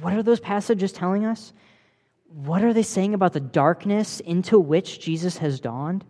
What 0.01 0.13
are 0.13 0.23
those 0.23 0.39
passages 0.39 0.93
telling 0.93 1.25
us? 1.25 1.53
What 2.29 2.63
are 2.63 2.73
they 2.73 2.85
saying 2.85 3.15
about 3.15 3.33
the 3.33 3.41
darkness 3.41 4.21
into 4.21 4.61
which 4.61 5.01
Jesus 5.01 5.39
has 5.39 5.59
dawned? 5.59 6.05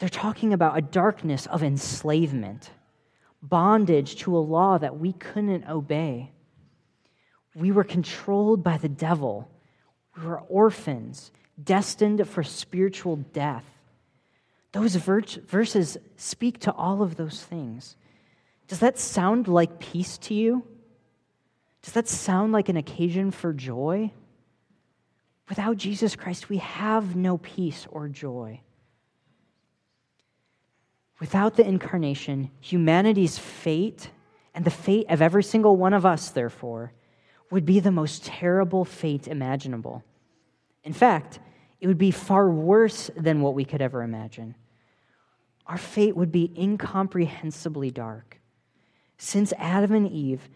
They're 0.00 0.08
talking 0.08 0.52
about 0.52 0.76
a 0.76 0.82
darkness 0.82 1.46
of 1.46 1.62
enslavement, 1.62 2.70
bondage 3.40 4.16
to 4.22 4.36
a 4.36 4.40
law 4.40 4.76
that 4.76 4.98
we 4.98 5.12
couldn't 5.12 5.68
obey. 5.68 6.32
We 7.54 7.70
were 7.70 7.84
controlled 7.84 8.64
by 8.64 8.76
the 8.76 8.88
devil. 8.88 9.48
We 10.16 10.24
were 10.26 10.40
orphans, 10.40 11.30
destined 11.62 12.28
for 12.28 12.42
spiritual 12.42 13.16
death. 13.16 13.69
Those 14.72 14.94
verses 14.94 15.96
speak 16.16 16.60
to 16.60 16.72
all 16.72 17.02
of 17.02 17.16
those 17.16 17.42
things. 17.42 17.96
Does 18.68 18.78
that 18.80 18.98
sound 18.98 19.48
like 19.48 19.80
peace 19.80 20.16
to 20.18 20.34
you? 20.34 20.64
Does 21.82 21.94
that 21.94 22.08
sound 22.08 22.52
like 22.52 22.68
an 22.68 22.76
occasion 22.76 23.30
for 23.30 23.52
joy? 23.52 24.12
Without 25.48 25.76
Jesus 25.76 26.14
Christ, 26.14 26.48
we 26.48 26.58
have 26.58 27.16
no 27.16 27.38
peace 27.38 27.86
or 27.90 28.08
joy. 28.08 28.60
Without 31.18 31.56
the 31.56 31.66
incarnation, 31.66 32.50
humanity's 32.60 33.38
fate, 33.38 34.10
and 34.54 34.64
the 34.64 34.70
fate 34.70 35.06
of 35.08 35.20
every 35.20 35.42
single 35.42 35.76
one 35.76 35.92
of 35.92 36.06
us, 36.06 36.30
therefore, 36.30 36.92
would 37.50 37.66
be 37.66 37.80
the 37.80 37.90
most 37.90 38.24
terrible 38.24 38.84
fate 38.84 39.26
imaginable. 39.26 40.04
In 40.84 40.92
fact, 40.92 41.40
it 41.80 41.86
would 41.86 41.98
be 41.98 42.10
far 42.10 42.50
worse 42.50 43.10
than 43.16 43.40
what 43.40 43.54
we 43.54 43.64
could 43.64 43.80
ever 43.80 44.02
imagine. 44.02 44.54
Our 45.66 45.78
fate 45.78 46.16
would 46.16 46.32
be 46.32 46.52
incomprehensibly 46.56 47.90
dark. 47.90 48.40
Since 49.18 49.52
Adam 49.58 49.92
and 49.92 50.10
Eve, 50.10 50.48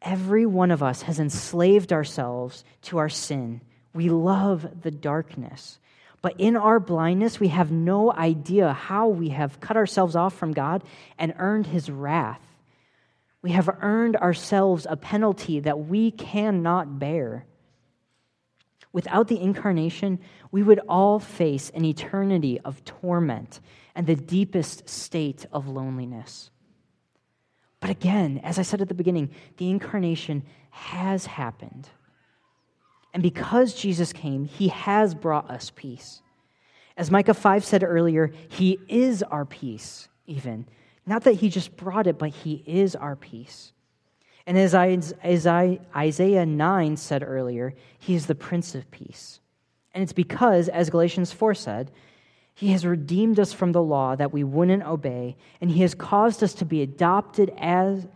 every 0.00 0.46
one 0.46 0.70
of 0.70 0.82
us 0.82 1.02
has 1.02 1.18
enslaved 1.18 1.92
ourselves 1.92 2.64
to 2.82 2.98
our 2.98 3.08
sin. 3.08 3.60
We 3.92 4.08
love 4.08 4.82
the 4.82 4.90
darkness. 4.90 5.78
But 6.22 6.34
in 6.38 6.56
our 6.56 6.80
blindness, 6.80 7.38
we 7.38 7.48
have 7.48 7.70
no 7.70 8.10
idea 8.10 8.72
how 8.72 9.08
we 9.08 9.28
have 9.28 9.60
cut 9.60 9.76
ourselves 9.76 10.16
off 10.16 10.34
from 10.34 10.52
God 10.52 10.82
and 11.18 11.34
earned 11.38 11.66
his 11.66 11.90
wrath. 11.90 12.40
We 13.42 13.50
have 13.50 13.68
earned 13.82 14.16
ourselves 14.16 14.86
a 14.88 14.96
penalty 14.96 15.60
that 15.60 15.80
we 15.80 16.10
cannot 16.10 16.98
bear. 16.98 17.44
Without 18.94 19.26
the 19.26 19.40
incarnation, 19.40 20.20
we 20.52 20.62
would 20.62 20.80
all 20.88 21.18
face 21.18 21.68
an 21.74 21.84
eternity 21.84 22.60
of 22.60 22.84
torment 22.84 23.58
and 23.96 24.06
the 24.06 24.14
deepest 24.14 24.88
state 24.88 25.44
of 25.52 25.66
loneliness. 25.66 26.50
But 27.80 27.90
again, 27.90 28.40
as 28.44 28.56
I 28.56 28.62
said 28.62 28.80
at 28.80 28.86
the 28.86 28.94
beginning, 28.94 29.30
the 29.56 29.68
incarnation 29.68 30.44
has 30.70 31.26
happened. 31.26 31.88
And 33.12 33.20
because 33.20 33.74
Jesus 33.74 34.12
came, 34.12 34.44
he 34.44 34.68
has 34.68 35.12
brought 35.12 35.50
us 35.50 35.72
peace. 35.74 36.22
As 36.96 37.10
Micah 37.10 37.34
5 37.34 37.64
said 37.64 37.82
earlier, 37.82 38.30
he 38.48 38.78
is 38.88 39.24
our 39.24 39.44
peace, 39.44 40.08
even. 40.26 40.68
Not 41.04 41.24
that 41.24 41.34
he 41.34 41.48
just 41.48 41.76
brought 41.76 42.06
it, 42.06 42.16
but 42.16 42.30
he 42.30 42.62
is 42.64 42.94
our 42.94 43.16
peace. 43.16 43.72
And 44.46 44.58
as, 44.58 44.74
Isaiah 44.74 46.46
9 46.46 46.96
said 46.96 47.22
earlier, 47.22 47.74
he 47.98 48.14
is 48.14 48.26
the 48.26 48.34
Prince 48.34 48.74
of 48.74 48.90
Peace. 48.90 49.40
And 49.92 50.02
it's 50.02 50.12
because, 50.12 50.68
as 50.68 50.90
Galatians 50.90 51.32
4 51.32 51.54
said, 51.54 51.90
he 52.54 52.68
has 52.72 52.86
redeemed 52.86 53.40
us 53.40 53.52
from 53.52 53.72
the 53.72 53.82
law 53.82 54.14
that 54.16 54.32
we 54.32 54.44
wouldn't 54.44 54.84
obey, 54.84 55.36
and 55.60 55.70
he 55.70 55.82
has 55.82 55.94
caused 55.94 56.42
us 56.42 56.54
to 56.54 56.64
be 56.64 56.82
adopted 56.82 57.52
as, 57.58 58.06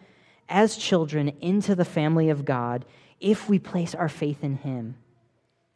as 0.49 0.77
children 0.77 1.33
into 1.41 1.75
the 1.75 1.85
family 1.85 2.29
of 2.31 2.45
God 2.45 2.85
if 3.21 3.49
we 3.49 3.59
place 3.59 3.95
our 3.95 4.09
faith 4.09 4.45
in 4.45 4.57
him. 4.57 4.97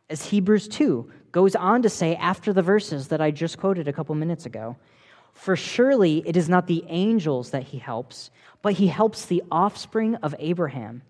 As 0.09 0.27
Hebrews 0.27 0.69
2 0.69 1.11
goes 1.33 1.57
on 1.57 1.83
to 1.83 1.89
say 1.89 2.15
after 2.17 2.53
the 2.53 2.63
verses 2.63 3.09
that 3.09 3.21
I 3.21 3.31
just 3.31 3.59
quoted 3.59 3.89
a 3.89 3.93
couple 3.93 4.15
minutes 4.15 4.47
ago, 4.47 4.77
for 5.33 5.57
surely 5.57 6.23
it 6.27 6.37
is 6.37 6.49
not 6.49 6.67
the 6.67 6.85
angels 6.89 7.51
that 7.51 7.65
he 7.65 7.79
helps, 7.79 8.31
but 8.61 8.75
he 8.75 8.87
helps 8.87 9.27
the 9.27 9.43
offspring 9.51 10.15
of 10.17 10.35
Abraham, 10.39 11.03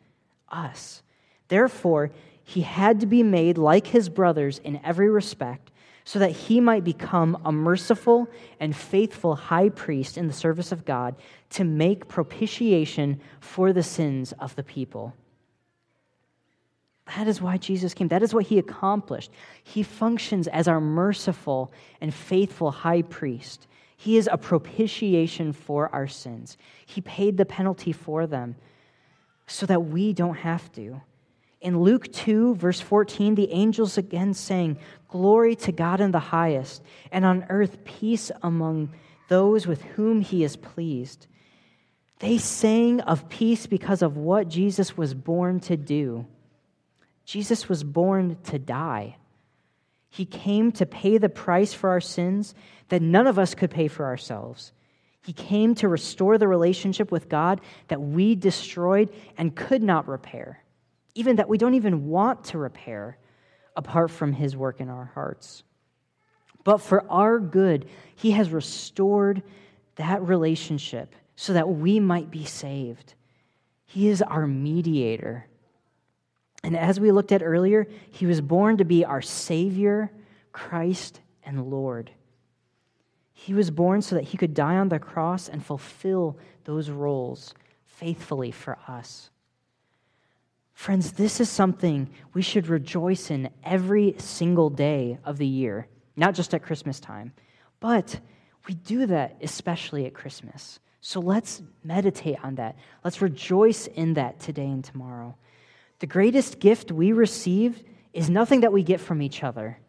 us. 0.48 1.02
Therefore, 1.48 2.10
he 2.44 2.62
had 2.62 3.00
to 3.00 3.06
be 3.06 3.22
made 3.22 3.58
like 3.58 3.86
his 3.86 4.08
brothers 4.08 4.58
in 4.58 4.80
every 4.84 5.10
respect, 5.10 5.70
so 6.04 6.18
that 6.18 6.32
he 6.32 6.60
might 6.60 6.82
become 6.82 7.40
a 7.44 7.52
merciful 7.52 8.28
and 8.58 8.74
faithful 8.74 9.36
high 9.36 9.68
priest 9.68 10.18
in 10.18 10.26
the 10.26 10.32
service 10.32 10.72
of 10.72 10.84
God 10.84 11.14
to 11.50 11.62
make 11.62 12.08
propitiation 12.08 13.20
for 13.40 13.72
the 13.72 13.84
sins 13.84 14.32
of 14.40 14.56
the 14.56 14.64
people. 14.64 15.14
That 17.16 17.28
is 17.28 17.42
why 17.42 17.56
Jesus 17.56 17.94
came. 17.94 18.08
That 18.08 18.22
is 18.22 18.32
what 18.34 18.46
he 18.46 18.58
accomplished. 18.58 19.30
He 19.62 19.82
functions 19.82 20.48
as 20.48 20.66
our 20.66 20.80
merciful 20.80 21.72
and 22.00 22.12
faithful 22.12 22.70
high 22.70 23.02
priest. 23.02 23.66
He 24.02 24.16
is 24.16 24.28
a 24.32 24.36
propitiation 24.36 25.52
for 25.52 25.88
our 25.94 26.08
sins. 26.08 26.58
He 26.84 27.00
paid 27.00 27.36
the 27.36 27.44
penalty 27.44 27.92
for 27.92 28.26
them 28.26 28.56
so 29.46 29.64
that 29.66 29.84
we 29.84 30.12
don't 30.12 30.38
have 30.38 30.72
to. 30.72 31.00
In 31.60 31.80
Luke 31.80 32.12
2, 32.12 32.56
verse 32.56 32.80
14, 32.80 33.36
the 33.36 33.52
angels 33.52 33.96
again 33.98 34.34
saying, 34.34 34.78
Glory 35.06 35.54
to 35.54 35.70
God 35.70 36.00
in 36.00 36.10
the 36.10 36.18
highest, 36.18 36.82
and 37.12 37.24
on 37.24 37.46
earth 37.48 37.84
peace 37.84 38.32
among 38.42 38.92
those 39.28 39.68
with 39.68 39.82
whom 39.82 40.20
he 40.20 40.42
is 40.42 40.56
pleased. 40.56 41.28
They 42.18 42.38
sang 42.38 43.02
of 43.02 43.28
peace 43.28 43.68
because 43.68 44.02
of 44.02 44.16
what 44.16 44.48
Jesus 44.48 44.96
was 44.96 45.14
born 45.14 45.60
to 45.60 45.76
do. 45.76 46.26
Jesus 47.24 47.68
was 47.68 47.84
born 47.84 48.36
to 48.46 48.58
die. 48.58 49.18
He 50.10 50.26
came 50.26 50.72
to 50.72 50.84
pay 50.84 51.16
the 51.16 51.30
price 51.30 51.72
for 51.72 51.88
our 51.88 52.00
sins 52.00 52.54
that 52.92 53.00
none 53.00 53.26
of 53.26 53.38
us 53.38 53.54
could 53.54 53.70
pay 53.70 53.88
for 53.88 54.04
ourselves. 54.04 54.70
He 55.22 55.32
came 55.32 55.74
to 55.76 55.88
restore 55.88 56.36
the 56.36 56.46
relationship 56.46 57.10
with 57.10 57.30
God 57.30 57.62
that 57.88 58.02
we 58.02 58.34
destroyed 58.34 59.08
and 59.38 59.56
could 59.56 59.82
not 59.82 60.06
repair, 60.06 60.62
even 61.14 61.36
that 61.36 61.48
we 61.48 61.56
don't 61.56 61.72
even 61.72 62.08
want 62.08 62.44
to 62.44 62.58
repair 62.58 63.16
apart 63.74 64.10
from 64.10 64.34
His 64.34 64.58
work 64.58 64.78
in 64.78 64.90
our 64.90 65.10
hearts. 65.14 65.62
But 66.64 66.82
for 66.82 67.10
our 67.10 67.40
good, 67.40 67.88
He 68.14 68.32
has 68.32 68.50
restored 68.50 69.42
that 69.96 70.20
relationship 70.20 71.14
so 71.34 71.54
that 71.54 71.70
we 71.70 71.98
might 71.98 72.30
be 72.30 72.44
saved. 72.44 73.14
He 73.86 74.08
is 74.08 74.20
our 74.20 74.46
mediator. 74.46 75.46
And 76.62 76.76
as 76.76 77.00
we 77.00 77.10
looked 77.10 77.32
at 77.32 77.42
earlier, 77.42 77.88
he 78.10 78.26
was 78.26 78.42
born 78.42 78.76
to 78.76 78.84
be 78.84 79.02
our 79.06 79.22
Savior, 79.22 80.12
Christ, 80.52 81.22
and 81.42 81.70
Lord. 81.70 82.10
He 83.42 83.54
was 83.54 83.72
born 83.72 84.02
so 84.02 84.14
that 84.14 84.22
he 84.22 84.36
could 84.36 84.54
die 84.54 84.76
on 84.76 84.88
the 84.88 85.00
cross 85.00 85.48
and 85.48 85.66
fulfill 85.66 86.38
those 86.62 86.90
roles 86.90 87.54
faithfully 87.86 88.52
for 88.52 88.78
us. 88.86 89.30
Friends, 90.72 91.12
this 91.12 91.40
is 91.40 91.50
something 91.50 92.08
we 92.34 92.42
should 92.42 92.68
rejoice 92.68 93.32
in 93.32 93.50
every 93.64 94.14
single 94.18 94.70
day 94.70 95.18
of 95.24 95.38
the 95.38 95.46
year, 95.46 95.88
not 96.14 96.36
just 96.36 96.54
at 96.54 96.62
Christmas 96.62 97.00
time, 97.00 97.32
but 97.80 98.20
we 98.68 98.74
do 98.74 99.06
that 99.06 99.38
especially 99.42 100.06
at 100.06 100.14
Christmas. 100.14 100.78
So 101.00 101.18
let's 101.18 101.62
meditate 101.82 102.38
on 102.44 102.54
that. 102.54 102.76
Let's 103.02 103.20
rejoice 103.20 103.88
in 103.88 104.14
that 104.14 104.38
today 104.38 104.66
and 104.66 104.84
tomorrow. 104.84 105.34
The 105.98 106.06
greatest 106.06 106.60
gift 106.60 106.92
we 106.92 107.10
receive 107.10 107.82
is 108.12 108.30
nothing 108.30 108.60
that 108.60 108.72
we 108.72 108.84
get 108.84 109.00
from 109.00 109.20
each 109.20 109.42
other. 109.42 109.80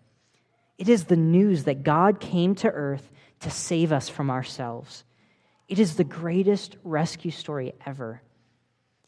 It 0.80 0.90
is 0.90 1.04
the 1.04 1.16
news 1.16 1.66
that 1.66 1.84
God 1.84 2.20
came 2.20 2.56
to 2.56 2.68
earth 2.68 3.12
to 3.44 3.52
save 3.52 3.92
us 3.92 4.10
from 4.10 4.30
ourselves. 4.30 5.04
It 5.68 5.80
is 5.80 5.96
the 5.96 6.04
greatest 6.04 6.78
rescue 6.84 7.32
story 7.32 7.74
ever. 7.86 8.22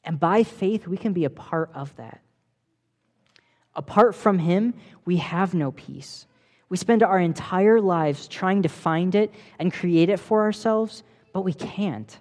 And 0.04 0.20
by 0.20 0.44
faith, 0.44 0.88
we 0.88 0.98
can 0.98 1.14
be 1.14 1.26
a 1.26 1.30
part 1.30 1.72
of 1.74 1.96
that. 1.98 2.22
Apart 3.76 4.16
from 4.16 4.40
Him, 4.40 4.74
we 5.04 5.18
have 5.18 5.54
no 5.54 5.72
peace. 5.72 6.28
We 6.70 6.78
spend 6.78 7.04
our 7.04 7.20
entire 7.20 7.80
lives 7.82 8.28
trying 8.28 8.64
to 8.64 8.70
find 8.70 9.16
it 9.16 9.34
and 9.60 9.74
create 9.74 10.10
it 10.10 10.20
for 10.20 10.42
ourselves, 10.42 11.04
but 11.34 11.42
we 11.42 11.54
can't. 11.54 12.18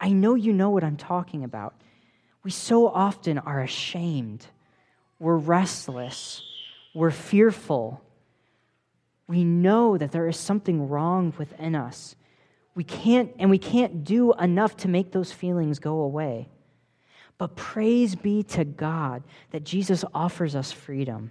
I 0.00 0.10
know 0.10 0.34
you 0.34 0.52
know 0.52 0.70
what 0.70 0.84
I'm 0.84 0.96
talking 0.96 1.44
about. 1.44 1.74
We 2.42 2.50
so 2.50 2.88
often 2.88 3.38
are 3.38 3.62
ashamed, 3.62 4.46
we're 5.18 5.36
restless, 5.36 6.42
we're 6.94 7.10
fearful. 7.10 8.03
We 9.26 9.44
know 9.44 9.96
that 9.96 10.12
there 10.12 10.28
is 10.28 10.36
something 10.36 10.88
wrong 10.88 11.32
within 11.38 11.74
us. 11.74 12.14
We 12.74 12.84
can't, 12.84 13.32
and 13.38 13.50
we 13.50 13.58
can't 13.58 14.04
do 14.04 14.32
enough 14.34 14.76
to 14.78 14.88
make 14.88 15.12
those 15.12 15.32
feelings 15.32 15.78
go 15.78 16.00
away. 16.00 16.48
But 17.38 17.56
praise 17.56 18.14
be 18.14 18.42
to 18.44 18.64
God 18.64 19.22
that 19.50 19.64
Jesus 19.64 20.04
offers 20.14 20.54
us 20.54 20.72
freedom. 20.72 21.30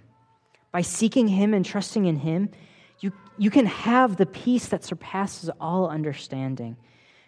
By 0.72 0.80
seeking 0.82 1.28
Him 1.28 1.54
and 1.54 1.64
trusting 1.64 2.04
in 2.06 2.16
Him, 2.16 2.50
you, 3.00 3.12
you 3.38 3.50
can 3.50 3.66
have 3.66 4.16
the 4.16 4.26
peace 4.26 4.66
that 4.66 4.84
surpasses 4.84 5.50
all 5.60 5.88
understanding 5.88 6.76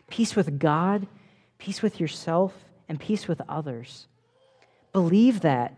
peace 0.09 0.37
with 0.37 0.59
God, 0.59 1.07
peace 1.59 1.83
with 1.83 1.98
yourself, 1.98 2.52
and 2.88 3.00
peace 3.00 3.26
with 3.26 3.40
others. 3.48 4.07
Believe 4.92 5.40
that 5.40 5.76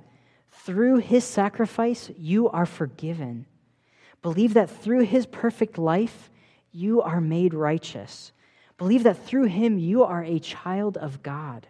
through 0.51 0.97
his 0.97 1.25
sacrifice, 1.25 2.11
you 2.17 2.49
are 2.51 2.67
forgiven. 2.67 3.47
Believe 4.23 4.55
that 4.55 4.71
through 4.71 5.05
his 5.05 5.27
perfect 5.27 5.79
life, 5.79 6.31
you 6.73 7.01
are 7.03 7.21
made 7.21 7.55
righteous. 7.55 8.33
Believe 8.77 9.03
that 9.05 9.25
through 9.25 9.47
him, 9.47 9.79
you 9.79 10.05
are 10.05 10.25
a 10.25 10.39
child 10.39 10.97
of 10.97 11.23
God. 11.23 11.67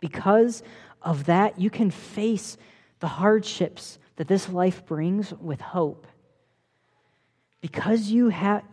Because 0.00 0.62
of 1.00 1.26
that, 1.26 1.60
you 1.60 1.70
can 1.70 1.90
face 1.90 2.56
the 3.00 3.08
hardships 3.08 3.98
that 4.16 4.28
this 4.28 4.48
life 4.48 4.84
brings 4.86 5.32
with 5.34 5.60
hope. 5.60 6.06
Because 7.60 8.10
you 8.10 8.28
have 8.28 8.64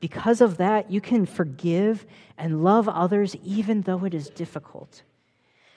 because 0.00 0.40
of 0.40 0.58
that, 0.58 0.92
you 0.92 1.00
can 1.00 1.26
forgive 1.26 2.06
and 2.36 2.62
love 2.62 2.88
others 2.88 3.34
even 3.42 3.82
though 3.82 4.04
it 4.04 4.14
is 4.14 4.30
difficult. 4.30 5.02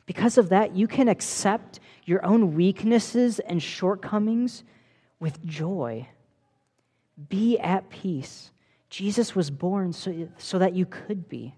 Because 0.05 0.37
of 0.37 0.49
that, 0.49 0.75
you 0.75 0.87
can 0.87 1.07
accept 1.07 1.79
your 2.05 2.23
own 2.23 2.53
weaknesses 2.53 3.39
and 3.39 3.63
shortcomings 3.63 4.63
with 5.21 5.45
joy. 5.45 6.05
Be 7.29 7.57
at 7.59 7.89
peace. 7.89 8.51
Jesus 8.89 9.33
was 9.33 9.49
born 9.49 9.93
so, 9.93 10.27
so 10.37 10.59
that 10.59 10.73
you 10.73 10.85
could 10.85 11.29
be. 11.29 11.55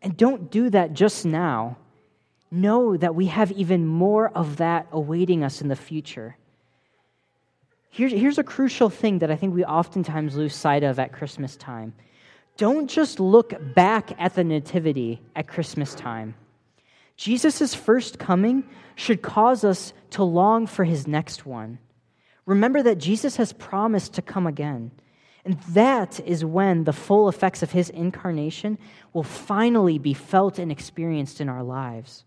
And 0.00 0.16
don't 0.16 0.50
do 0.50 0.70
that 0.70 0.94
just 0.94 1.26
now. 1.26 1.76
Know 2.50 2.96
that 2.96 3.14
we 3.14 3.26
have 3.26 3.52
even 3.52 3.86
more 3.86 4.28
of 4.30 4.56
that 4.58 4.86
awaiting 4.92 5.44
us 5.44 5.60
in 5.60 5.68
the 5.68 5.76
future. 5.76 6.36
Here's, 7.90 8.12
here's 8.12 8.38
a 8.38 8.44
crucial 8.44 8.88
thing 8.88 9.18
that 9.18 9.30
I 9.30 9.36
think 9.36 9.54
we 9.54 9.64
oftentimes 9.64 10.36
lose 10.36 10.54
sight 10.54 10.82
of 10.82 10.98
at 10.98 11.12
Christmas 11.12 11.56
time. 11.56 11.92
Don't 12.56 12.88
just 12.88 13.20
look 13.20 13.54
back 13.74 14.12
at 14.18 14.34
the 14.34 14.44
Nativity 14.44 15.20
at 15.36 15.46
Christmas 15.46 15.94
time. 15.94 16.34
Jesus' 17.22 17.74
first 17.74 18.18
coming 18.18 18.64
should 18.94 19.22
cause 19.22 19.64
us 19.64 19.92
to 20.10 20.24
long 20.24 20.66
for 20.66 20.84
his 20.84 21.06
next 21.06 21.46
one. 21.46 21.78
Remember 22.46 22.82
that 22.82 22.98
Jesus 22.98 23.36
has 23.36 23.52
promised 23.52 24.14
to 24.14 24.22
come 24.22 24.46
again. 24.46 24.90
And 25.44 25.60
that 25.70 26.20
is 26.20 26.44
when 26.44 26.84
the 26.84 26.92
full 26.92 27.28
effects 27.28 27.62
of 27.62 27.72
his 27.72 27.90
incarnation 27.90 28.78
will 29.12 29.22
finally 29.22 29.98
be 29.98 30.14
felt 30.14 30.58
and 30.58 30.70
experienced 30.70 31.40
in 31.40 31.48
our 31.48 31.62
lives. 31.62 32.24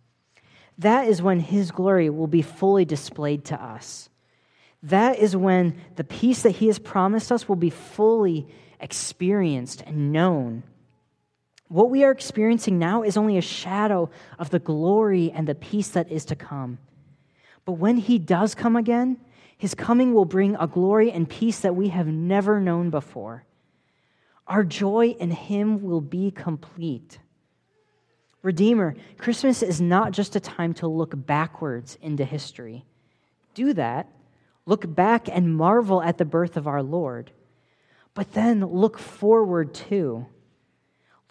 That 0.77 1.08
is 1.08 1.21
when 1.21 1.39
his 1.39 1.71
glory 1.71 2.10
will 2.10 2.27
be 2.27 2.41
fully 2.41 2.86
displayed 2.86 3.45
to 3.45 3.62
us 3.62 4.10
that 4.86 5.17
is 5.17 5.36
when 5.36 5.81
the 5.95 6.03
peace 6.03 6.43
that 6.43 6.51
He 6.51 6.67
has 6.67 6.79
promised 6.79 7.31
us 7.31 7.49
will 7.49 7.55
be 7.55 7.71
fully 7.71 8.47
experienced 8.79 9.81
and 9.81 10.12
known. 10.12 10.63
What 11.67 11.89
we 11.89 12.04
are 12.04 12.12
experiencing 12.12 12.78
now 12.78 13.04
is 13.04 13.17
only 13.17 13.38
a 13.38 13.41
shadow 13.41 14.10
of 14.38 14.49
the 14.49 14.60
glory 14.60 15.32
and 15.32 15.47
the 15.47 15.56
peace 15.56 15.89
that 15.89 16.12
is 16.12 16.25
to 16.25 16.36
come. 16.36 16.78
But 17.65 17.73
when 17.73 17.97
He 17.97 18.19
does 18.19 18.56
come 18.56 18.75
again, 18.75 19.17
His 19.58 19.73
coming 19.73 20.13
will 20.13 20.25
bring 20.25 20.56
a 20.56 20.67
glory 20.67 21.12
and 21.12 21.30
peace 21.30 21.60
that 21.60 21.75
we 21.75 21.89
have 21.89 22.08
never 22.08 22.60
known 22.60 22.89
before. 22.89 23.45
Our 24.47 24.63
joy 24.63 25.15
in 25.19 25.32
Him 25.32 25.82
will 25.82 26.01
be 26.01 26.30
complete. 26.30 27.17
Redeemer, 28.43 28.95
Christmas 29.17 29.63
is 29.63 29.82
not 29.82 30.12
just 30.12 30.36
a 30.36 30.39
time 30.39 30.73
to 30.75 30.88
look 30.88 31.13
backwards 31.15 31.97
into 32.01 32.23
history. 32.23 32.86
Do 33.56 33.73
that, 33.73 34.08
Look 34.66 34.93
back 34.93 35.30
and 35.30 35.55
marvel 35.55 36.01
at 36.01 36.18
the 36.18 36.26
birth 36.26 36.57
of 36.57 36.68
our 36.68 36.82
Lord. 36.82 37.32
But 38.13 38.34
then 38.34 38.66
look 38.66 38.97
forward 38.97 39.74
too. 39.74 40.26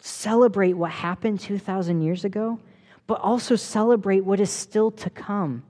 Celebrate 0.06 0.74
what 0.74 0.90
happened 0.90 1.40
2,000 1.40 2.02
years 2.02 2.26
ago, 2.26 2.60
but 3.06 3.18
also 3.22 3.56
celebrate 3.56 4.20
what 4.20 4.38
is 4.38 4.50
still 4.50 4.90
to 4.90 5.08
come. 5.08 5.62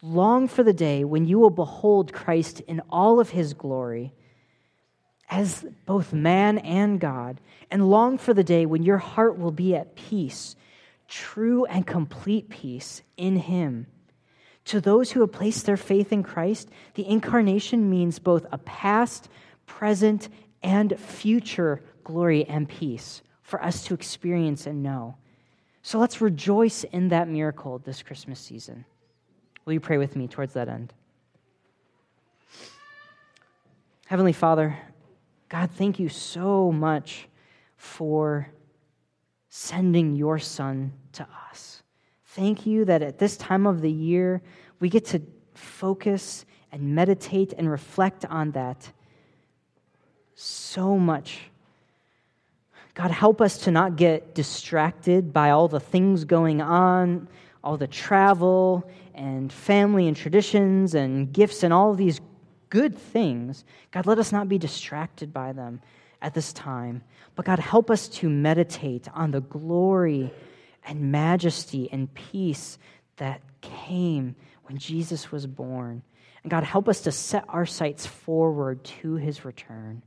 Long 0.00 0.48
for 0.48 0.62
the 0.62 0.72
day 0.72 1.04
when 1.04 1.26
you 1.26 1.38
will 1.38 1.50
behold 1.50 2.10
Christ 2.10 2.60
in 2.60 2.80
all 2.88 3.20
of 3.20 3.28
his 3.28 3.52
glory 3.52 4.14
as 5.28 5.66
both 5.84 6.10
man 6.10 6.56
and 6.56 6.98
God, 6.98 7.38
and 7.70 7.90
long 7.90 8.16
for 8.16 8.32
the 8.32 8.42
day 8.42 8.64
when 8.64 8.82
your 8.82 8.96
heart 8.96 9.38
will 9.38 9.50
be 9.50 9.76
at 9.76 9.94
peace, 9.94 10.56
true 11.06 11.66
and 11.66 11.86
complete 11.86 12.48
peace 12.48 13.02
in 13.18 13.36
him 13.36 13.86
to 14.64 14.80
those 14.80 15.12
who 15.12 15.20
have 15.20 15.32
placed 15.32 15.66
their 15.66 15.76
faith 15.76 16.14
in 16.14 16.22
Christ, 16.22 16.70
the 16.94 17.06
incarnation 17.06 17.90
means 17.90 18.18
both 18.18 18.46
a 18.50 18.56
past, 18.56 19.28
present, 19.66 20.30
and 20.62 20.98
future 20.98 21.82
glory 22.04 22.46
and 22.46 22.66
peace 22.66 23.20
for 23.44 23.62
us 23.62 23.84
to 23.84 23.94
experience 23.94 24.66
and 24.66 24.82
know. 24.82 25.16
So 25.82 25.98
let's 25.98 26.20
rejoice 26.20 26.82
in 26.84 27.08
that 27.10 27.28
miracle 27.28 27.78
this 27.78 28.02
Christmas 28.02 28.40
season. 28.40 28.84
Will 29.64 29.74
you 29.74 29.80
pray 29.80 29.98
with 29.98 30.16
me 30.16 30.26
towards 30.26 30.54
that 30.54 30.68
end? 30.68 30.92
Heavenly 34.06 34.32
Father, 34.32 34.76
God, 35.48 35.70
thank 35.70 35.98
you 35.98 36.08
so 36.08 36.72
much 36.72 37.28
for 37.76 38.50
sending 39.50 40.16
your 40.16 40.38
Son 40.38 40.92
to 41.12 41.26
us. 41.50 41.82
Thank 42.24 42.66
you 42.66 42.84
that 42.86 43.02
at 43.02 43.18
this 43.18 43.36
time 43.36 43.66
of 43.66 43.82
the 43.82 43.92
year, 43.92 44.42
we 44.80 44.88
get 44.88 45.04
to 45.06 45.22
focus 45.52 46.46
and 46.72 46.94
meditate 46.94 47.52
and 47.56 47.70
reflect 47.70 48.24
on 48.24 48.50
that 48.52 48.90
so 50.34 50.98
much. 50.98 51.50
God, 52.94 53.10
help 53.10 53.40
us 53.40 53.58
to 53.58 53.72
not 53.72 53.96
get 53.96 54.34
distracted 54.34 55.32
by 55.32 55.50
all 55.50 55.66
the 55.66 55.80
things 55.80 56.24
going 56.24 56.62
on, 56.62 57.28
all 57.62 57.76
the 57.76 57.88
travel 57.88 58.88
and 59.14 59.52
family 59.52 60.06
and 60.06 60.16
traditions 60.16 60.94
and 60.94 61.32
gifts 61.32 61.64
and 61.64 61.72
all 61.72 61.94
these 61.94 62.20
good 62.70 62.96
things. 62.96 63.64
God, 63.90 64.06
let 64.06 64.18
us 64.18 64.30
not 64.30 64.48
be 64.48 64.58
distracted 64.58 65.32
by 65.32 65.52
them 65.52 65.80
at 66.22 66.34
this 66.34 66.52
time. 66.52 67.02
But 67.34 67.46
God, 67.46 67.58
help 67.58 67.90
us 67.90 68.08
to 68.08 68.28
meditate 68.28 69.08
on 69.12 69.32
the 69.32 69.40
glory 69.40 70.32
and 70.86 71.10
majesty 71.10 71.88
and 71.90 72.12
peace 72.14 72.78
that 73.16 73.40
came 73.60 74.36
when 74.64 74.78
Jesus 74.78 75.32
was 75.32 75.46
born. 75.46 76.02
And 76.42 76.50
God, 76.50 76.62
help 76.62 76.88
us 76.88 77.00
to 77.02 77.12
set 77.12 77.44
our 77.48 77.66
sights 77.66 78.06
forward 78.06 78.84
to 78.84 79.14
his 79.14 79.44
return. 79.44 80.02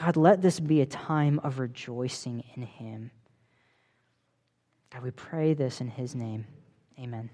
God, 0.00 0.16
let 0.16 0.42
this 0.42 0.60
be 0.60 0.80
a 0.80 0.86
time 0.86 1.40
of 1.42 1.58
rejoicing 1.58 2.44
in 2.54 2.62
him. 2.62 3.10
God, 4.92 5.02
we 5.02 5.10
pray 5.10 5.54
this 5.54 5.80
in 5.80 5.88
his 5.88 6.14
name. 6.14 6.46
Amen. 6.98 7.30